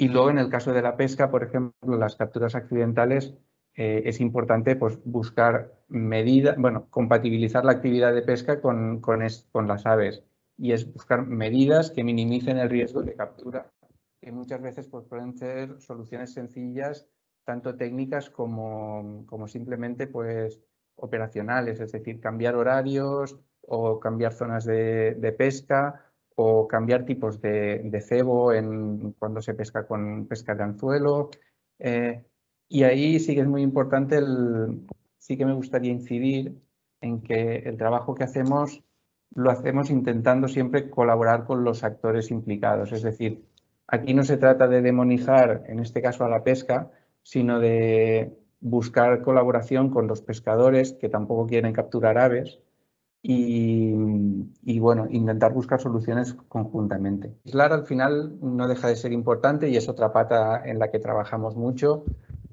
Y 0.00 0.08
luego 0.08 0.30
en 0.30 0.38
el 0.38 0.48
caso 0.48 0.72
de 0.72 0.82
la 0.82 0.96
pesca, 0.96 1.30
por 1.30 1.42
ejemplo, 1.42 1.96
las 1.96 2.14
capturas 2.14 2.54
accidentales, 2.54 3.34
eh, 3.74 4.02
es 4.04 4.20
importante 4.20 4.76
pues, 4.76 4.98
buscar 5.04 5.72
medidas, 5.88 6.56
bueno, 6.56 6.86
compatibilizar 6.90 7.64
la 7.64 7.72
actividad 7.72 8.14
de 8.14 8.22
pesca 8.22 8.60
con, 8.60 9.00
con, 9.00 9.22
con 9.50 9.66
las 9.66 9.86
aves 9.86 10.22
y 10.56 10.72
es 10.72 10.92
buscar 10.92 11.26
medidas 11.26 11.90
que 11.90 12.04
minimicen 12.04 12.58
el 12.58 12.70
riesgo 12.70 13.02
de 13.02 13.14
captura, 13.14 13.72
que 14.20 14.32
muchas 14.32 14.60
veces 14.60 14.86
pues, 14.88 15.04
pueden 15.06 15.36
ser 15.36 15.80
soluciones 15.80 16.32
sencillas, 16.32 17.08
tanto 17.48 17.76
técnicas 17.76 18.28
como, 18.28 19.24
como 19.24 19.48
simplemente 19.48 20.06
pues, 20.06 20.60
operacionales, 20.96 21.80
es 21.80 21.92
decir, 21.92 22.20
cambiar 22.20 22.56
horarios, 22.56 23.38
o 23.68 23.98
cambiar 23.98 24.34
zonas 24.34 24.66
de, 24.66 25.34
pesca 25.38 26.04
o 26.34 26.68
cambiar 26.68 27.06
tipos 27.06 27.40
de, 27.40 28.04
cebo 28.06 28.52
en, 28.52 29.12
cuando 29.18 29.40
se 29.40 29.54
pesca 29.54 29.86
con 29.86 30.26
pesca 30.26 30.54
de 30.54 30.62
anzuelo. 30.62 31.30
Eh, 31.78 32.22
y 32.68 32.82
ahí 32.82 33.18
sí 33.18 33.34
que 33.34 33.40
es 33.40 33.46
muy 33.46 33.62
importante, 33.62 34.18
el, 34.18 34.86
sí 35.16 35.38
que 35.38 35.46
me 35.46 35.54
gustaría 35.54 35.90
incidir 35.90 36.54
en 37.00 37.22
que 37.22 37.56
el 37.64 37.78
trabajo 37.78 38.14
que 38.14 38.24
hacemos 38.24 38.82
lo 39.34 39.50
hacemos 39.50 39.88
intentando 39.88 40.48
siempre 40.48 40.90
colaborar 40.90 41.44
con 41.44 41.64
los 41.64 41.82
actores 41.82 42.30
implicados. 42.30 42.92
Es 42.92 43.02
decir, 43.02 43.42
aquí 43.86 44.12
no 44.12 44.22
se 44.22 44.36
trata 44.36 44.68
de 44.68 44.82
demonizar, 44.82 45.64
en 45.66 45.80
este 45.80 46.02
caso 46.02 46.26
a 46.26 46.28
la 46.28 46.44
pesca, 46.44 46.90
sino 47.22 47.60
de 47.60 48.38
buscar 48.60 49.22
colaboración 49.22 49.90
con 49.90 50.06
los 50.06 50.22
pescadores 50.22 50.92
que 50.92 51.08
tampoco 51.08 51.46
quieren 51.46 51.72
capturar 51.72 52.18
aves 52.18 52.58
y, 53.20 54.78
bueno, 54.78 55.06
intentar 55.10 55.52
buscar 55.52 55.80
soluciones 55.80 56.34
conjuntamente. 56.48 57.34
Aislar 57.44 57.72
al 57.72 57.84
final 57.84 58.38
no 58.40 58.68
deja 58.68 58.88
de 58.88 58.96
ser 58.96 59.12
importante 59.12 59.68
y 59.68 59.76
es 59.76 59.88
otra 59.88 60.12
pata 60.12 60.62
en 60.64 60.78
la 60.78 60.90
que 60.90 60.98
trabajamos 60.98 61.56
mucho, 61.56 62.04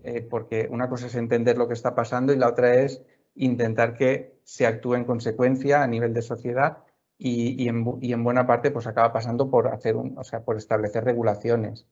eh, 0.04 0.22
porque 0.22 0.68
una 0.70 0.90
cosa 0.90 1.08
es 1.08 1.16
entender 1.16 1.58
lo 1.58 1.68
que 1.68 1.76
está 1.76 1.96
pasando 1.96 2.34
y 2.34 2.38
la 2.38 2.50
otra 2.50 2.76
es 2.76 3.04
intentar 3.36 3.94
que 3.94 4.40
se 4.44 4.66
actúe 4.66 4.96
en 4.96 5.06
consecuencia 5.06 5.84
a 5.84 5.88
nivel 5.88 6.14
de 6.14 6.22
sociedad 6.22 6.80
y, 7.18 7.68
en, 7.68 8.24
buena 8.24 8.46
parte 8.46 8.72
pues 8.72 8.88
acaba 8.88 9.14
pasando 9.14 9.50
por 9.50 9.68
hacer 9.68 9.96
un, 9.96 10.18
o 10.18 10.24
sea, 10.24 10.44
por 10.44 10.58
establecer 10.58 11.04
regulaciones. 11.04 11.88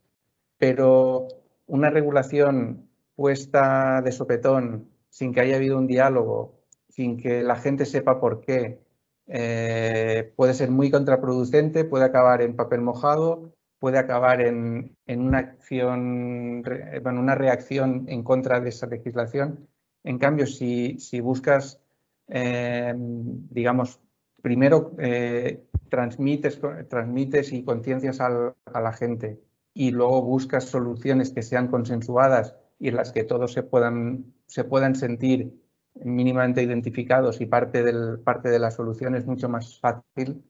Pero 0.58 1.28
una 1.68 1.90
regulación 1.90 2.90
puesta 3.16 4.02
de 4.02 4.12
sopetón 4.12 4.90
sin 5.10 5.34
que 5.34 5.42
haya 5.42 5.58
habido 5.58 5.78
un 5.78 5.88
diálogo 5.88 6.64
sin 6.90 7.18
que 7.18 7.42
la 7.42 7.56
gente 7.56 7.86
sepa 7.86 8.20
por 8.20 8.42
qué, 8.42 8.80
eh, 9.28 10.32
puede 10.36 10.54
ser 10.54 10.70
muy 10.70 10.92
contraproducente, 10.92 11.86
puede 11.86 12.06
acabar 12.06 12.42
en 12.44 12.56
papel 12.56 12.82
mojado, 12.82 13.56
puede 13.80 13.98
acabar 13.98 14.42
en, 14.42 14.96
una 15.08 15.40
acción, 15.40 16.62
bueno, 17.02 17.20
una 17.20 17.34
reacción 17.36 18.06
en 18.10 18.24
contra 18.24 18.60
de 18.60 18.70
esa 18.70 18.86
legislación. 18.86 19.68
En 20.04 20.20
cambio, 20.20 20.46
si, 20.46 20.98
buscas, 21.22 21.82
eh, 22.28 22.94
digamos, 22.96 24.00
primero 24.42 24.94
eh, 25.00 25.64
transmites, 25.90 26.60
transmites 26.90 27.54
y 27.54 27.64
conciencias 27.64 28.20
a 28.22 28.82
la 28.82 28.94
gente 28.94 29.40
y 29.74 29.92
luego 29.92 30.22
buscas 30.22 30.66
soluciones 30.66 31.32
que 31.32 31.42
sean 31.42 31.68
consensuadas 31.68 32.56
y 32.80 32.90
en 32.90 32.96
las 32.96 33.12
que 33.12 33.24
todos 33.24 33.54
se 33.54 33.64
puedan, 33.64 34.34
se 34.46 34.64
puedan 34.64 34.96
sentir 34.96 35.60
mínimamente 35.96 36.64
identificados 36.64 37.42
y 37.42 37.46
parte, 37.46 37.84
del, 37.84 38.20
parte 38.20 38.50
de 38.50 38.60
la 38.60 38.72
solución 38.72 39.16
es 39.16 39.26
mucho 39.26 39.50
más 39.50 39.80
fácil 39.80 40.44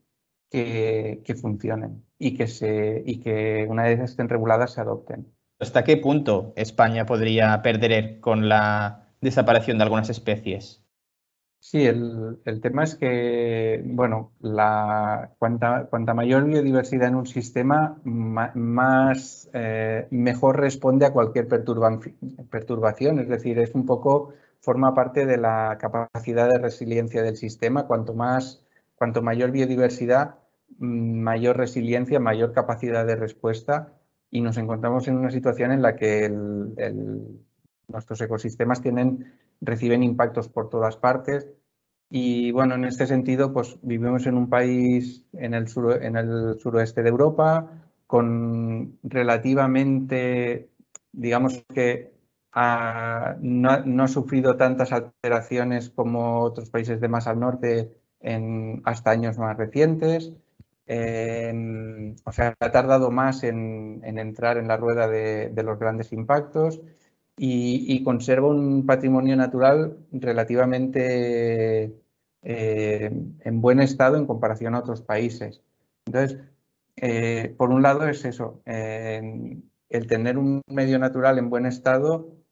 que, 0.49 1.21
que 1.25 1.35
funcionen 1.35 2.05
y 2.17 2.35
que, 2.35 2.47
se, 2.47 3.03
y 3.05 3.19
que 3.19 3.65
una 3.69 3.83
vez 3.83 3.99
estén 3.99 4.29
reguladas 4.29 4.73
se 4.73 4.81
adopten. 4.81 5.33
¿Hasta 5.59 5.83
qué 5.83 5.97
punto 5.97 6.53
España 6.55 7.05
podría 7.05 7.61
perder 7.61 8.19
con 8.19 8.49
la 8.49 9.07
desaparición 9.21 9.77
de 9.77 9.83
algunas 9.83 10.09
especies? 10.09 10.82
Sí, 11.63 11.85
el, 11.85 12.41
el 12.43 12.59
tema 12.59 12.83
es 12.83 12.95
que, 12.95 13.81
bueno, 13.85 14.33
la, 14.41 15.31
cuanta, 15.39 15.87
cuanta 15.89 16.13
mayor 16.13 16.43
biodiversidad 16.43 17.07
en 17.07 17.15
un 17.15 17.25
sistema, 17.25 18.01
más, 18.03 19.49
eh, 19.53 20.05
mejor 20.11 20.59
responde 20.59 21.05
a 21.05 21.13
cualquier 21.13 21.47
perturbación. 21.47 23.19
Es 23.19 23.29
decir, 23.29 23.59
es 23.59 23.73
un 23.75 23.85
poco 23.85 24.33
forma 24.59 24.93
parte 24.93 25.25
de 25.25 25.37
la 25.37 25.77
capacidad 25.79 26.49
de 26.49 26.59
resiliencia 26.59 27.23
del 27.23 27.37
sistema. 27.37 27.87
Cuanto 27.87 28.13
más, 28.13 28.61
cuanto 28.95 29.21
mayor 29.21 29.51
biodiversidad, 29.51 30.35
mm, 30.79 31.21
mayor 31.21 31.55
resiliencia, 31.55 32.19
mayor 32.19 32.51
capacidad 32.51 33.05
de 33.05 33.15
respuesta 33.15 33.93
y 34.29 34.41
nos 34.41 34.57
encontramos 34.57 35.07
en 35.07 35.15
una 35.15 35.31
situación 35.31 35.71
en 35.71 35.81
la 35.81 35.95
que 35.95 36.29
nuestros 37.87 38.19
ecosistemas 38.19 38.81
tienen, 38.81 39.31
reciben 39.61 40.03
impactos 40.03 40.49
por 40.49 40.69
todas 40.69 40.97
partes. 40.97 41.47
Y 42.09 42.51
bueno, 42.51 42.75
en 42.75 42.85
este 42.85 43.07
sentido, 43.07 43.53
pues 43.53 43.77
vivimos 43.81 44.25
en 44.27 44.35
un 44.37 44.49
país 44.49 45.25
en 45.33 45.53
el, 45.53 45.67
en 46.01 46.15
el 46.15 46.59
suroeste 46.59 47.01
de 47.03 47.09
Europa 47.09 47.69
con 48.07 48.99
relativamente, 49.01 50.69
digamos 51.11 51.65
que 51.73 52.13
no, 52.53 54.03
ha 54.03 54.07
sufrido 54.07 54.57
tantas 54.57 54.91
alteraciones 54.91 55.89
como 55.89 56.41
otros 56.41 56.69
países 56.69 57.01
de 57.01 57.07
más 57.07 57.27
al 57.27 57.39
norte 57.39 57.91
en, 58.19 58.81
hasta 58.85 59.11
años 59.11 59.37
más 59.37 59.57
recientes. 59.57 60.31
o 60.87 62.31
sea, 62.31 62.55
ha 62.59 62.71
tardado 62.71 63.09
más 63.09 63.43
en, 63.43 64.01
entrar 64.03 64.57
en 64.57 64.67
la 64.67 64.77
rueda 64.77 65.07
de, 65.07 65.51
los 65.63 65.79
grandes 65.79 66.13
impactos 66.13 66.81
y, 67.37 68.03
conserva 68.03 68.47
un 68.47 68.85
patrimonio 68.85 69.35
natural 69.35 69.97
relativamente 70.11 71.95
eh, 72.41 73.11
en 73.39 73.61
buen 73.61 73.79
estado 73.79 74.17
en 74.17 74.27
comparación 74.27 74.75
a 74.75 74.79
otros 74.79 75.01
países. 75.01 75.61
Entonces, 76.05 76.39
eh, 76.95 77.55
por 77.57 77.71
un 77.71 77.81
lado 77.81 78.07
es 78.07 78.23
eso, 78.25 78.61
el 78.65 80.07
tener 80.07 80.37
un 80.37 80.61
medio 80.67 80.99
natural 80.99 81.37
en 81.39 81.49
buen 81.49 81.65
estado 81.65 82.43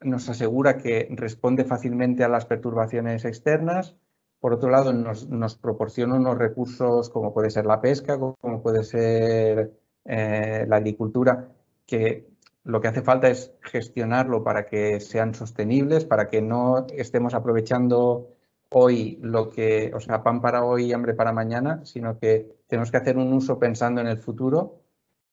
nos 0.00 0.28
asegura 0.28 0.78
que 0.78 1.08
responde 1.10 1.64
fácilmente 1.64 2.24
a 2.24 2.28
las 2.28 2.46
perturbaciones 2.46 3.24
externas. 3.24 3.96
Por 4.40 4.52
otro 4.54 4.70
lado, 4.70 4.92
nos, 4.92 5.56
proporciona 5.56 6.16
unos 6.16 6.36
recursos 6.36 7.10
como 7.10 7.32
puede 7.32 7.50
ser 7.50 7.66
la 7.66 7.80
pesca, 7.80 8.18
como 8.18 8.62
puede 8.62 8.82
ser 8.82 9.72
eh, 10.04 10.64
la 10.68 10.76
agricultura, 10.76 11.48
que 11.86 12.31
lo 12.64 12.80
que 12.80 12.88
hace 12.88 13.02
falta 13.02 13.28
es 13.28 13.52
gestionarlo 13.62 14.44
para 14.44 14.66
que 14.66 15.00
sean 15.00 15.34
sostenibles, 15.34 16.04
para 16.04 16.28
que 16.28 16.42
no 16.42 16.86
estemos 16.92 17.34
aprovechando 17.34 18.28
hoy 18.70 19.18
lo 19.22 19.50
que, 19.50 19.92
o 19.94 20.00
sea, 20.00 20.22
pan 20.22 20.40
para 20.40 20.64
hoy 20.64 20.86
y 20.86 20.92
hambre 20.92 21.14
para 21.14 21.32
mañana, 21.32 21.84
sino 21.84 22.18
que 22.18 22.56
tenemos 22.66 22.90
que 22.90 22.96
hacer 22.96 23.18
un 23.18 23.32
uso 23.32 23.58
pensando 23.58 24.00
en 24.00 24.06
el 24.06 24.18
futuro 24.18 24.82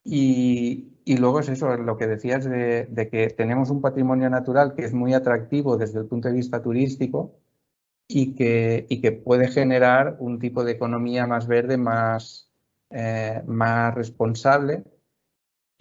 y, 0.03 0.89
luego 1.17 1.39
es 1.39 1.49
eso, 1.49 1.75
lo 1.77 1.97
que 1.97 2.07
decías 2.07 2.45
de, 2.45 3.09
que 3.11 3.29
tenemos 3.29 3.69
un 3.69 3.81
patrimonio 3.81 4.29
natural 4.29 4.73
que 4.75 4.85
es 4.85 4.93
muy 4.93 5.13
atractivo 5.13 5.77
desde 5.77 5.99
el 5.99 6.05
punto 6.07 6.27
de 6.29 6.35
vista 6.35 6.61
turístico 6.61 7.35
y 8.07 8.33
que, 8.35 8.85
y 8.89 9.01
que 9.01 9.11
puede 9.11 9.49
generar 9.49 10.17
un 10.19 10.39
tipo 10.39 10.63
de 10.63 10.71
economía 10.73 11.27
más 11.27 11.47
verde, 11.47 11.77
más, 11.77 12.49
eh, 12.89 13.43
más 13.45 13.93
responsable. 13.95 14.83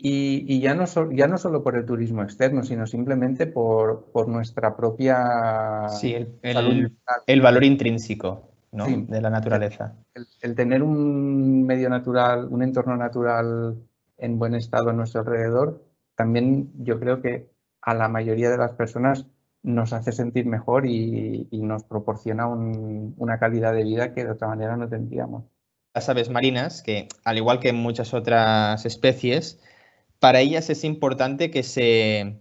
Y, 0.00 0.60
ya, 0.60 0.74
no 0.74 0.84
ya 1.10 1.26
no 1.26 1.38
solo 1.38 1.64
por 1.64 1.76
el 1.76 1.84
turismo 1.84 2.22
externo, 2.22 2.62
sino 2.62 2.86
simplemente 2.86 3.48
por, 3.48 4.12
por 4.12 4.28
nuestra 4.28 4.76
propia... 4.76 5.88
Sí, 5.88 6.14
el, 6.14 6.38
el, 7.26 7.40
valor 7.40 7.64
intrínseco 7.64 8.48
de 8.70 9.20
la 9.20 9.28
naturaleza. 9.28 9.96
el, 10.40 10.54
tener 10.54 10.84
un 10.84 11.64
medio 11.66 11.88
natural, 11.88 12.46
un 12.48 12.62
entorno 12.62 12.96
natural 12.96 13.76
en 14.18 14.38
buen 14.38 14.54
estado 14.54 14.90
a 14.90 14.92
nuestro 14.92 15.22
alrededor, 15.22 15.84
también 16.14 16.70
yo 16.78 17.00
creo 17.00 17.20
que 17.20 17.50
a 17.82 17.94
la 17.94 18.08
mayoría 18.08 18.50
de 18.50 18.58
las 18.58 18.72
personas 18.74 19.26
nos 19.62 19.92
hace 19.92 20.12
sentir 20.12 20.46
mejor 20.46 20.86
y, 20.86 21.48
nos 21.50 21.82
proporciona 21.82 22.46
una 22.46 23.38
calidad 23.38 23.74
de 23.74 23.84
vida 23.84 24.14
que 24.14 24.24
de 24.24 24.30
otra 24.30 24.48
manera 24.48 24.76
no 24.76 24.88
tendríamos. 24.88 25.44
Las 25.94 26.08
aves 26.08 26.30
marinas, 26.30 26.82
que 26.82 27.08
al 27.24 27.38
igual 27.38 27.58
que 27.58 27.72
muchas 27.72 28.14
otras 28.14 28.86
especies, 28.86 29.60
para 30.20 30.40
ellas 30.40 30.70
es 30.70 30.84
importante 30.84 31.50
que 31.50 31.62
se, 31.62 32.38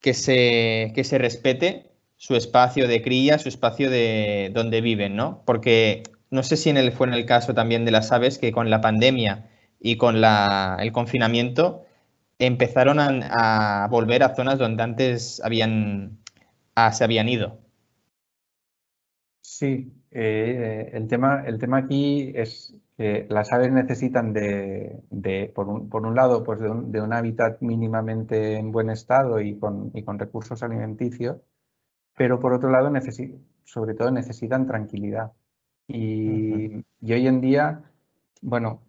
que 0.00 0.14
se, 0.14 0.92
que 0.94 1.04
se 1.04 1.18
respete 1.18 1.90
su 2.16 2.36
espacio 2.36 2.86
de 2.86 3.02
cría, 3.02 3.38
su 3.38 3.48
espacio 3.48 3.90
de 3.90 4.50
donde 4.54 4.80
viven, 4.80 5.16
¿no? 5.16 5.42
Porque 5.44 6.04
no 6.30 6.42
sé 6.42 6.56
si 6.56 6.70
en 6.70 6.76
el, 6.76 6.92
fue 6.92 7.06
en 7.08 7.14
el 7.14 7.26
caso 7.26 7.54
también 7.54 7.84
de 7.84 7.90
las 7.90 8.12
aves 8.12 8.38
que 8.38 8.52
con 8.52 8.70
la 8.70 8.80
pandemia 8.80 9.50
y 9.80 9.96
con 9.96 10.16
el 10.16 10.92
confinamiento 10.92 11.84
empezaron 12.38 12.98
a, 13.00 13.86
volver 13.90 14.22
a 14.22 14.34
zonas 14.34 14.58
donde 14.58 14.82
antes 14.82 15.40
habían, 15.44 16.18
se 16.92 17.04
habían 17.04 17.28
ido. 17.28 17.58
Sí, 19.42 19.92
eh, 20.10 20.90
el, 20.92 21.08
tema, 21.08 21.44
el 21.46 21.58
tema 21.58 21.78
aquí 21.78 22.32
es 22.34 22.74
que 22.96 23.26
las 23.30 23.52
aves 23.52 23.72
necesitan 23.72 24.32
de, 24.32 25.52
por, 25.54 25.68
un, 25.68 26.14
lado, 26.14 26.44
pues 26.44 26.60
de 26.60 27.00
un, 27.00 27.12
hábitat 27.12 27.60
mínimamente 27.62 28.56
en 28.56 28.72
buen 28.72 28.90
estado 28.90 29.40
y 29.40 29.58
con, 29.58 29.90
y 29.94 30.02
con 30.02 30.18
recursos 30.18 30.62
alimenticios, 30.62 31.38
pero 32.16 32.38
por 32.40 32.52
otro 32.52 32.70
lado, 32.70 32.92
sobre 33.64 33.94
todo 33.94 34.10
necesitan 34.10 34.66
tranquilidad. 34.66 35.32
Y, 35.88 36.84
y, 37.00 37.12
hoy 37.12 37.26
en 37.26 37.40
día, 37.40 37.82
bueno, 38.42 38.82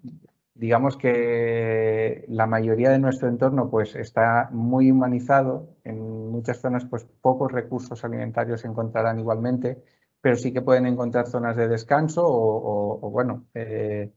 digamos 0.55 0.98
que 0.98 2.25
la 2.27 2.45
mayoría 2.45 2.91
de 2.91 3.00
nuestro 3.00 3.27
entorno 3.27 3.69
pues 3.69 3.95
está 3.95 4.50
muy 4.51 4.91
humanizado, 4.91 5.75
en 5.83 6.31
muchas 6.31 6.60
zonas 6.60 6.86
pues 6.86 7.05
pocos 7.22 7.51
recursos 7.51 8.03
alimentarios 8.03 8.62
se 8.62 8.67
encontrarán 8.67 9.19
igualmente, 9.19 9.83
pero 10.23 10.37
sí 10.37 10.53
que 10.53 10.61
pueden 10.61 10.85
encontrar 10.85 11.27
zonas 11.27 11.57
de 11.57 11.67
descanso 11.67 12.23
o, 12.25 13.09
bueno, 13.11 13.43
eh, 13.53 14.09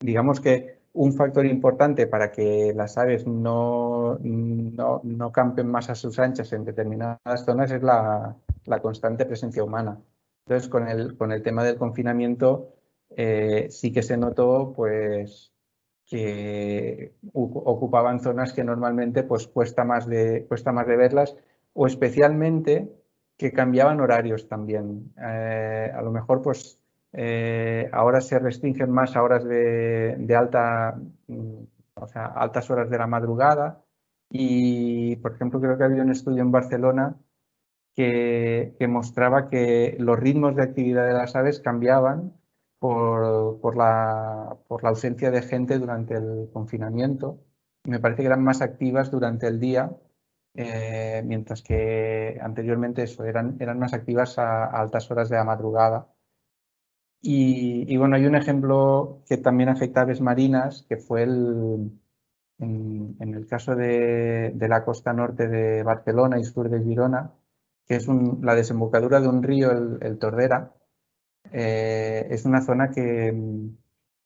digamos 0.00 0.40
que 0.40 0.78
un 0.94 1.12
factor 1.12 1.44
importante 1.44 2.06
para 2.06 2.32
que 2.32 2.72
las 2.74 2.96
aves 2.96 3.26
no, 3.26 4.18
no, 4.22 5.30
campen 5.32 5.70
más 5.70 5.90
a 5.90 5.94
sus 5.94 6.18
anchas 6.18 6.50
en 6.54 6.64
determinadas 6.64 7.44
zonas 7.44 7.70
es 7.70 7.82
la, 7.82 8.36
constante 8.80 9.26
presencia 9.26 9.62
humana. 9.62 10.00
Entonces, 10.46 10.70
con 10.70 10.88
el, 10.88 11.14
con 11.18 11.30
el 11.30 11.42
tema 11.42 11.62
del 11.62 11.76
confinamiento, 11.76 12.72
eh, 13.10 13.66
sí 13.68 13.92
que 13.92 14.02
se 14.02 14.16
notó 14.16 14.72
pues, 14.74 15.52
que 16.06 17.12
ocupaban 17.34 18.20
zonas 18.20 18.54
que 18.54 18.64
normalmente 18.64 19.24
pues, 19.24 19.46
cuesta, 19.46 19.84
más 19.84 20.06
de, 20.06 20.46
cuesta 20.48 20.72
más 20.72 20.86
de 20.86 20.96
verlas 20.96 21.36
o 21.74 21.86
especialmente 21.86 22.90
que 23.38 23.52
cambiaban 23.52 24.00
horarios 24.00 24.48
también. 24.48 25.12
Eh, 25.16 25.92
a 25.94 26.02
lo 26.02 26.10
mejor 26.10 26.42
pues 26.42 26.80
eh, 27.12 27.88
ahora 27.92 28.20
se 28.20 28.38
restringen 28.38 28.90
más 28.90 29.16
a 29.16 29.22
horas 29.22 29.44
de, 29.44 30.36
alta, 30.36 30.96
mm, 31.28 31.62
o 31.94 32.08
sea, 32.08 32.26
altas 32.26 32.70
horas 32.70 32.90
de 32.90 32.98
la 32.98 33.06
madrugada 33.06 33.82
y 34.30 35.16
por 35.16 35.32
ejemplo 35.32 35.60
creo 35.60 35.78
que 35.78 35.84
había 35.84 36.02
un 36.02 36.10
estudio 36.10 36.42
en 36.42 36.52
Barcelona 36.52 37.16
que, 37.94 38.86
mostraba 38.88 39.48
que 39.48 39.96
los 39.98 40.18
ritmos 40.18 40.54
de 40.56 40.62
actividad 40.62 41.06
de 41.06 41.14
las 41.14 41.34
aves 41.34 41.60
cambiaban 41.60 42.34
por, 42.78 43.76
la, 43.76 44.56
por, 44.68 44.84
la, 44.84 44.90
ausencia 44.90 45.30
de 45.32 45.42
gente 45.42 45.78
durante 45.78 46.14
el 46.14 46.48
confinamiento. 46.52 47.40
Me 47.84 47.98
parece 47.98 48.22
que 48.22 48.26
eran 48.26 48.44
más 48.44 48.62
activas 48.62 49.10
durante 49.10 49.48
el 49.48 49.58
día, 49.58 49.90
eh, 50.60 51.22
mientras 51.24 51.62
que 51.62 52.36
anteriormente 52.42 53.04
eso, 53.04 53.24
eran, 53.24 53.56
eran 53.60 53.78
más 53.78 53.94
activas 53.94 54.38
a, 54.40 54.64
altas 54.64 55.08
horas 55.08 55.28
de 55.28 55.36
la 55.36 55.44
madrugada. 55.44 56.08
Y, 57.20 57.96
bueno, 57.96 58.16
hay 58.16 58.26
un 58.26 58.34
ejemplo 58.34 59.22
que 59.26 59.36
también 59.36 59.68
afecta 59.68 60.00
a 60.00 60.02
aves 60.02 60.20
marinas, 60.20 60.84
que 60.88 60.96
fue 60.96 61.22
el, 61.22 61.92
en, 62.58 63.16
el 63.20 63.46
caso 63.46 63.76
de, 63.76 64.52
la 64.58 64.84
costa 64.84 65.12
norte 65.12 65.46
de 65.46 65.84
Barcelona 65.84 66.40
y 66.40 66.44
sur 66.44 66.68
de 66.68 66.82
Girona, 66.82 67.32
que 67.86 67.96
es 67.96 68.08
la 68.08 68.56
desembocadura 68.56 69.20
de 69.20 69.28
un 69.28 69.44
río, 69.44 69.70
el, 69.70 70.18
Tordera, 70.18 70.74
eh, 71.52 72.26
es 72.30 72.44
una 72.44 72.62
zona 72.62 72.90
que, 72.90 73.32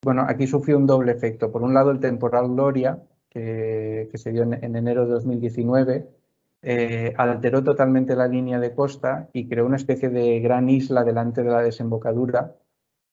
bueno, 0.02 0.24
aquí 0.26 0.46
sufrió 0.46 0.78
un 0.78 0.86
doble 0.86 1.12
efecto. 1.12 1.52
Por 1.52 1.62
un 1.62 1.74
lado, 1.74 1.90
el 1.90 2.00
temporal 2.00 2.48
Gloria, 2.54 3.02
que, 3.28 4.10
se 4.14 4.32
dio 4.32 4.44
en, 4.44 4.76
enero 4.76 5.06
de 5.06 5.12
2019, 5.12 6.21
eh, 6.62 7.12
alteró 7.16 7.62
totalmente 7.62 8.16
la 8.16 8.29
línea 8.29 8.59
de 8.59 8.75
costa 8.75 9.29
y 9.33 9.48
creó 9.48 9.66
una 9.66 9.77
especie 9.77 10.09
de 10.09 10.40
gran 10.40 10.68
isla 10.68 11.05
delante 11.05 11.42
de 11.42 11.51
la 11.51 11.62
desembocadura 11.62 12.57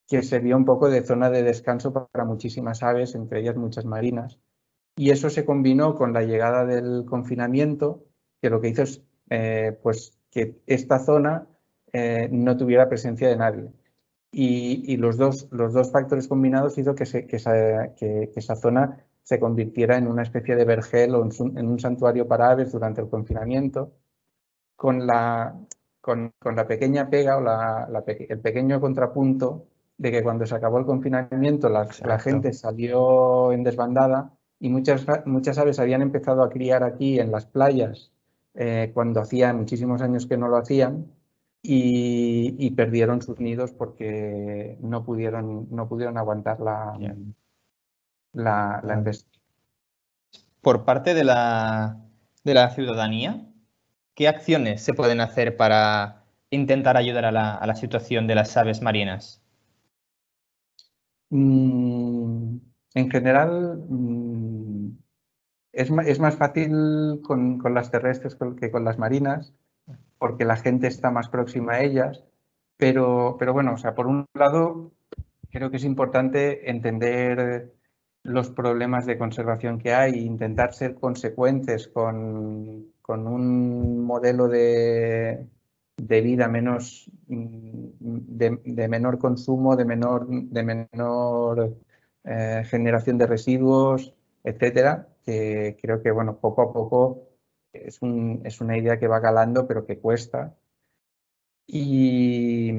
que 0.07 0.23
se 0.23 0.39
vio 0.39 0.57
un 0.57 0.65
poco 0.65 0.89
de 0.89 1.03
zona 1.03 1.29
de 1.29 1.43
descanso 1.43 1.93
para 1.93 2.25
muchísimas 2.25 2.81
aves, 2.83 3.15
entre 3.15 3.41
ellas 3.41 3.55
muchas 3.55 3.85
marinas. 3.85 4.39
Y 4.95 5.11
eso 5.11 5.29
se 5.29 5.45
combinó 5.45 5.95
con 5.95 6.13
la 6.13 6.23
llegada 6.23 6.65
del 6.65 7.05
confinamiento, 7.05 8.05
que 8.41 8.49
lo 8.49 8.59
que 8.61 8.69
hizo 8.69 8.83
es 8.83 9.03
eh, 9.29 9.77
pues, 9.83 10.17
que 10.31 10.59
esta 10.65 10.99
zona 10.99 11.47
no 12.31 12.55
tuviera 12.55 12.87
presencia 12.87 13.27
de 13.29 13.35
nadie 13.35 13.71
y, 14.31 14.97
los, 14.97 15.17
dos, 15.17 15.47
los 15.51 15.73
dos 15.73 15.91
factores 15.91 16.27
combinados 16.27 16.77
hizo 16.77 16.95
que, 16.95 17.05
que, 17.25 17.35
esa, 17.35 17.93
que, 17.95 18.31
esa, 18.35 18.55
zona 18.55 19.05
se 19.29 19.39
convirtiera 19.39 19.95
en 19.95 20.07
una 20.07 20.23
especie 20.23 20.55
de 20.55 20.65
vergel 20.65 21.13
o 21.13 21.23
en, 21.23 21.67
un 21.67 21.79
santuario 21.79 22.27
para 22.27 22.49
aves 22.49 22.71
durante 22.71 23.01
el 23.01 23.09
confinamiento, 23.09 23.93
con 24.75 25.05
la, 25.05 25.55
con, 26.01 26.33
con 26.39 26.55
la 26.55 26.65
pequeña 26.65 27.11
pega 27.11 27.37
o 27.37 27.41
la, 27.41 27.87
el 28.07 28.39
pequeño 28.39 28.81
contrapunto 28.81 29.67
de 29.99 30.09
que 30.09 30.23
cuando 30.23 30.47
se 30.47 30.55
acabó 30.55 30.79
el 30.79 30.87
confinamiento 30.87 31.69
la, 31.69 31.87
la 32.03 32.17
gente 32.17 32.53
salió 32.53 33.51
en 33.51 33.63
desbandada 33.63 34.31
y 34.59 34.69
muchas, 34.69 35.05
muchas 35.27 35.59
aves 35.59 35.77
habían 35.77 36.01
empezado 36.01 36.41
a 36.41 36.49
criar 36.49 36.83
aquí 36.83 37.19
en 37.19 37.29
las 37.29 37.45
playas 37.45 38.11
eh, 38.55 38.89
cuando 38.95 39.21
hacía 39.21 39.53
muchísimos 39.53 40.01
años 40.01 40.25
que 40.25 40.37
no 40.37 40.47
lo 40.47 40.57
hacían 40.57 41.05
y, 41.61 42.71
perdieron 42.71 43.21
sus 43.21 43.39
nidos 43.39 43.73
porque 43.73 44.79
no 44.81 45.03
pudieron, 45.03 45.67
no 45.69 45.87
pudieron 45.87 46.17
aguantar 46.17 46.59
la, 46.61 46.97
la, 48.33 48.81
la 48.83 49.03
Por 50.61 50.85
parte 50.85 51.13
de 51.13 51.23
la, 51.23 51.97
de 52.43 52.53
la 52.53 52.69
ciudadanía, 52.71 53.45
¿qué 54.15 54.27
acciones 54.27 54.83
se 54.83 54.93
pueden 54.93 55.21
hacer 55.21 55.57
para 55.57 56.23
intentar 56.49 56.97
ayudar 56.97 57.25
a 57.25 57.31
la, 57.31 57.55
a 57.55 57.67
la 57.67 57.75
situación 57.75 58.27
de 58.27 58.35
las 58.35 58.55
aves 58.57 58.81
marinas? 58.81 59.41
Mm, 61.29 62.57
en 62.95 63.11
general, 63.11 63.83
mm, 63.87 64.97
es, 65.73 65.91
es, 66.05 66.19
más 66.19 66.35
fácil 66.35 67.21
con, 67.23 67.59
con 67.59 67.73
las 67.73 67.91
terrestres 67.91 68.37
que 68.59 68.71
con 68.71 68.83
las 68.83 68.97
marinas 68.97 69.53
porque 70.19 70.45
la 70.45 70.57
gente 70.57 70.87
está 70.87 71.09
más 71.09 71.29
próxima 71.29 71.73
a 71.73 71.81
ellas. 71.81 72.23
Pero, 72.77 73.37
pero 73.39 73.53
bueno, 73.53 73.73
o 73.73 73.77
sea, 73.77 73.95
por 73.95 74.07
un 74.07 74.27
lado, 74.33 74.91
creo 75.51 75.71
que 75.71 75.77
es 75.77 75.85
importante 75.85 76.69
entender 76.69 77.73
los 78.23 78.49
problemas 78.49 79.05
de 79.05 79.17
conservación 79.17 79.79
que 79.79 79.93
hay 79.93 80.19
intentar 80.19 80.73
ser 80.73 80.95
consecuentes 80.95 81.87
con, 81.87 82.93
con 83.01 83.27
un 83.27 84.03
modelo 84.03 84.47
de, 84.47 85.47
de 85.97 86.21
vida 86.21 86.47
menos 86.47 87.09
de, 87.27 88.87
menor 88.87 89.19
consumo, 89.19 89.75
de 89.75 89.85
menor, 89.85 90.27
de 90.27 90.63
menor 90.63 91.77
eh, 92.23 92.63
generación 92.65 93.17
de 93.17 93.27
residuos, 93.27 94.13
etcétera, 94.43 95.07
que 95.23 95.77
creo 95.81 96.01
que 96.01 96.11
bueno, 96.11 96.39
poco 96.39 96.61
a 96.61 96.73
poco 96.73 97.29
es, 97.73 98.01
una 98.01 98.77
idea 98.77 98.99
que 98.99 99.07
va 99.07 99.21
calando, 99.21 99.67
pero 99.67 99.85
que 99.85 99.99
cuesta. 99.99 100.55
Y, 101.67 102.71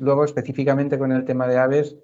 luego 0.00 0.24
específicamente 0.24 0.98
con 0.98 1.10
el 1.12 1.24
tema 1.24 1.48
de 1.48 1.58
aves, 1.58 1.96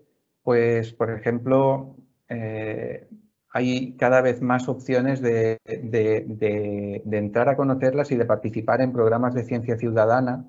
pues 0.42 0.92
por 0.92 1.10
ejemplo, 1.10 1.96
eh, 2.32 3.08
hay 3.52 3.96
cada 3.96 4.22
vez 4.22 4.40
más 4.40 4.68
opciones 4.68 5.20
de, 5.20 5.60
entrar 5.66 7.48
a 7.50 7.56
conocerlas 7.56 8.10
y 8.10 8.16
de 8.16 8.24
participar 8.24 8.80
en 8.80 8.92
programas 8.92 9.34
de 9.34 9.44
ciencia 9.44 9.76
ciudadana 9.76 10.46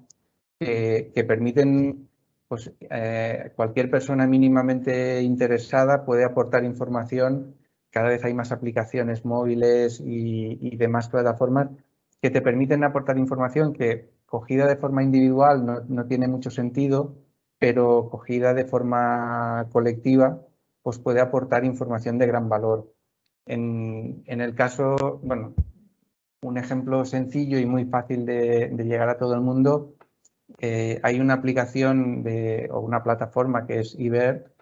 que, 0.58 1.26
permiten, 1.28 2.08
pues 2.48 2.72
eh, 2.80 3.52
cualquier 3.58 3.92
persona 3.92 4.26
mínimamente 4.26 5.22
interesada 5.22 6.06
puede 6.06 6.24
aportar 6.24 6.64
información. 6.64 7.56
Cada 7.90 8.08
vez 8.08 8.24
hay 8.24 8.34
más 8.34 8.54
aplicaciones 8.54 9.26
móviles 9.26 10.02
y, 10.04 10.78
demás 10.78 11.10
plataformas 11.10 11.70
que 12.22 12.30
te 12.30 12.42
permiten 12.42 12.86
aportar 12.86 13.18
información 13.18 13.74
que 13.74 14.10
cogida 14.26 14.66
de 14.66 14.78
forma 14.78 15.04
individual 15.04 15.86
no, 15.90 16.06
tiene 16.06 16.30
mucho 16.30 16.50
sentido, 16.50 17.16
pero 17.60 18.10
cogida 18.10 18.54
de 18.54 18.64
forma 18.64 19.68
colectiva 19.74 20.40
pues 20.84 21.00
puede 21.00 21.22
aportar 21.22 21.66
información 21.66 22.18
de 22.18 22.28
gran 22.28 22.50
valor. 22.50 22.94
En, 23.46 24.24
el 24.28 24.56
caso, 24.56 25.20
bueno, 25.24 25.56
un 26.44 26.58
ejemplo 26.58 27.06
sencillo 27.06 27.58
y 27.58 27.66
muy 27.66 27.86
fácil 27.86 28.26
de, 28.26 28.70
llegar 28.78 29.10
a 29.10 29.18
todo 29.18 29.34
el 29.34 29.42
mundo, 29.42 29.96
eh, 30.60 31.00
hay 31.04 31.20
una 31.20 31.36
aplicación 31.36 32.24
de, 32.24 32.70
o 32.72 32.80
una 32.82 33.04
plataforma 33.04 33.66
que 33.66 33.80
es 33.80 33.96
IBER 33.98 34.54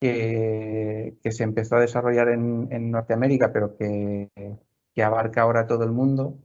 que, 0.00 1.30
se 1.30 1.44
empezó 1.44 1.76
a 1.76 1.80
desarrollar 1.80 2.28
en, 2.30 2.90
Norteamérica, 2.90 3.52
pero 3.52 3.76
que, 3.76 4.30
abarca 5.02 5.42
ahora 5.42 5.66
todo 5.66 5.84
el 5.84 5.92
mundo, 5.92 6.38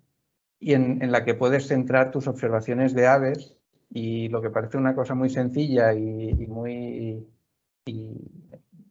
y 0.60 0.74
en, 0.74 1.12
la 1.12 1.26
que 1.26 1.36
puedes 1.36 1.68
centrar 1.68 2.12
tus 2.12 2.28
observaciones 2.28 2.94
de 2.94 3.08
aves 3.08 3.58
y 3.90 4.30
lo 4.30 4.42
que 4.42 4.50
parece 4.50 4.78
una 4.78 4.96
cosa 4.96 5.14
muy 5.14 5.30
sencilla 5.30 5.94
y, 5.94 6.34
muy 6.48 7.28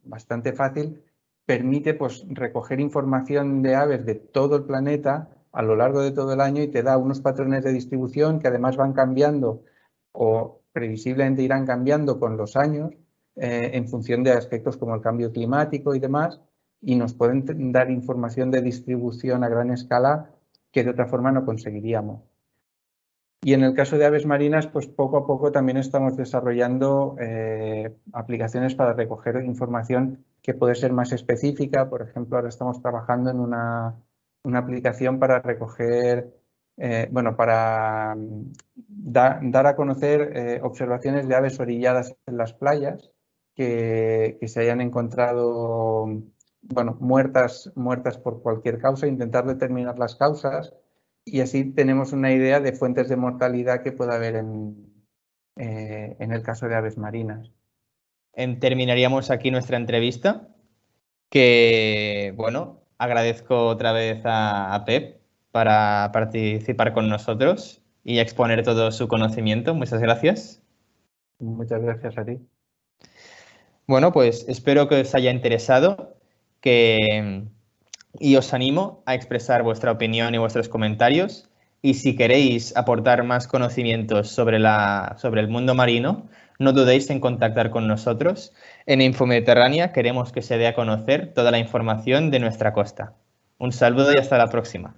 bastante 0.05 0.53
fácil, 0.53 1.03
permite 1.45 1.93
pues, 1.93 2.25
recoger 2.29 2.79
información 2.79 3.61
de 3.61 3.75
aves 3.75 4.05
de 4.05 4.15
todo 4.15 4.57
el 4.57 4.63
planeta 4.63 5.29
a 5.51 5.61
lo 5.61 5.75
largo 5.75 6.01
de 6.01 6.11
todo 6.11 6.33
el 6.33 6.41
año 6.41 6.61
y 6.61 6.67
te 6.67 6.83
da 6.83 6.97
unos 6.97 7.21
patrones 7.21 7.63
de 7.63 7.71
distribución 7.71 8.39
que 8.39 8.47
además 8.47 8.75
van 8.77 8.93
cambiando 8.93 9.63
o 10.11 10.61
previsiblemente 10.73 11.43
irán 11.43 11.65
cambiando 11.65 12.19
con 12.19 12.35
los 12.35 12.55
años 12.55 12.91
eh, 13.35 13.71
en 13.73 13.87
función 13.87 14.23
de 14.23 14.31
aspectos 14.31 14.77
como 14.77 14.95
el 14.95 15.01
cambio 15.01 15.31
climático 15.31 15.93
y 15.93 15.99
demás, 15.99 16.39
y 16.81 16.95
nos 16.95 17.13
pueden 17.13 17.71
dar 17.71 17.89
información 17.89 18.51
de 18.51 18.61
distribución 18.61 19.43
a 19.43 19.49
gran 19.49 19.71
escala 19.71 20.31
que 20.71 20.83
de 20.83 20.91
otra 20.91 21.07
forma 21.07 21.31
no 21.31 21.45
conseguiríamos. 21.45 22.21
Y 23.41 23.53
en 23.53 23.63
el 23.63 23.75
caso 23.75 23.97
de 23.97 24.05
aves 24.05 24.25
marinas, 24.25 24.67
pues 24.67 24.87
poco 24.87 25.17
a 25.17 25.27
poco 25.27 25.51
también 25.51 25.77
estamos 25.77 26.17
desarrollando 26.17 27.15
eh, 27.19 27.95
aplicaciones 28.11 28.73
para 28.73 28.93
recoger 28.93 29.43
información 29.45 30.25
que 30.41 30.55
puede 30.55 30.75
ser 30.75 30.93
más 30.93 31.11
específica. 31.11 31.89
Por 31.89 32.01
ejemplo, 32.01 32.37
ahora 32.37 32.49
estamos 32.49 32.81
trabajando 32.81 33.29
en 33.29 33.39
una, 33.39 33.95
aplicación 34.53 35.19
para 35.19 35.41
recoger, 35.41 36.33
eh, 36.77 37.07
bueno, 37.11 37.35
para 37.35 38.15
mm, 38.15 38.53
dar 38.87 39.67
a 39.67 39.75
conocer 39.75 40.31
eh, 40.35 40.59
observaciones 40.63 41.27
de 41.27 41.35
aves 41.35 41.59
orilladas 41.59 42.15
en 42.25 42.37
las 42.37 42.53
playas 42.53 43.11
que, 43.55 44.37
que, 44.39 44.47
se 44.47 44.61
hayan 44.61 44.81
encontrado, 44.81 46.07
bueno, 46.61 46.97
muertas, 46.99 47.71
muertas 47.75 48.17
por 48.17 48.41
cualquier 48.41 48.79
causa, 48.79 49.07
intentar 49.07 49.45
determinar 49.45 49.99
las 49.99 50.15
causas 50.15 50.73
y 51.25 51.41
así 51.41 51.65
tenemos 51.65 52.13
una 52.13 52.31
idea 52.31 52.59
de 52.59 52.71
fuentes 52.71 53.09
de 53.09 53.15
mortalidad 53.15 53.81
que 53.81 53.91
pueda 53.91 54.15
haber 54.15 54.35
en, 54.35 54.93
eh, 55.57 56.15
en 56.19 56.31
el 56.31 56.43
caso 56.43 56.67
de 56.67 56.75
aves 56.75 56.97
marinas. 56.97 57.51
terminaríamos 58.59 59.31
aquí 59.31 59.49
nuestra 59.49 59.77
entrevista, 59.77 60.49
que, 61.29 62.33
bueno, 62.37 62.81
agradezco 62.97 63.67
otra 63.67 63.91
vez 63.91 64.21
a, 64.25 64.83
Pep 64.85 65.19
para 65.51 66.11
participar 66.13 66.93
con 66.93 67.09
nosotros 67.09 67.81
y 68.03 68.19
exponer 68.19 68.63
todo 68.63 68.91
su 68.91 69.07
conocimiento. 69.07 69.73
Muchas 69.73 70.01
gracias. 70.01 70.61
Muchas 71.39 71.81
gracias 71.81 72.17
a 72.17 72.25
ti. 72.25 72.39
Bueno, 73.87 74.11
pues 74.11 74.45
espero 74.47 74.87
que 74.87 75.01
os 75.01 75.15
haya 75.15 75.31
interesado, 75.31 76.17
que 76.59 77.45
y 78.19 78.35
os 78.35 78.53
animo 78.53 79.03
a 79.05 79.15
expresar 79.15 79.63
vuestra 79.63 79.91
opinión 79.91 80.33
y 80.35 80.37
vuestros 80.37 80.69
comentarios. 80.69 81.49
Y 81.81 81.95
si 81.95 82.15
queréis 82.15 82.75
aportar 82.75 83.23
más 83.23 83.47
conocimientos 83.47 84.29
sobre, 84.29 84.59
la, 84.59 85.15
sobre 85.19 85.41
el 85.41 85.47
mundo 85.47 85.75
marino, 85.75 86.27
no 86.57 86.73
dudéis 86.73 87.09
en 87.09 87.19
contactar 87.19 87.69
con 87.69 87.87
nosotros. 87.87 88.53
En 88.85 89.01
Infomediterránea 89.01 89.91
queremos 89.91 90.31
que 90.31 90.41
se 90.41 90.57
dé 90.57 90.67
a 90.67 90.73
conocer 90.73 91.33
toda 91.33 91.51
la 91.51 91.59
información 91.59 92.31
de 92.31 92.39
nuestra 92.39 92.73
costa. 92.73 93.13
Un 93.57 93.71
saludo 93.71 94.11
y 94.15 94.19
hasta 94.19 94.37
la 94.37 94.47
próxima. 94.47 94.95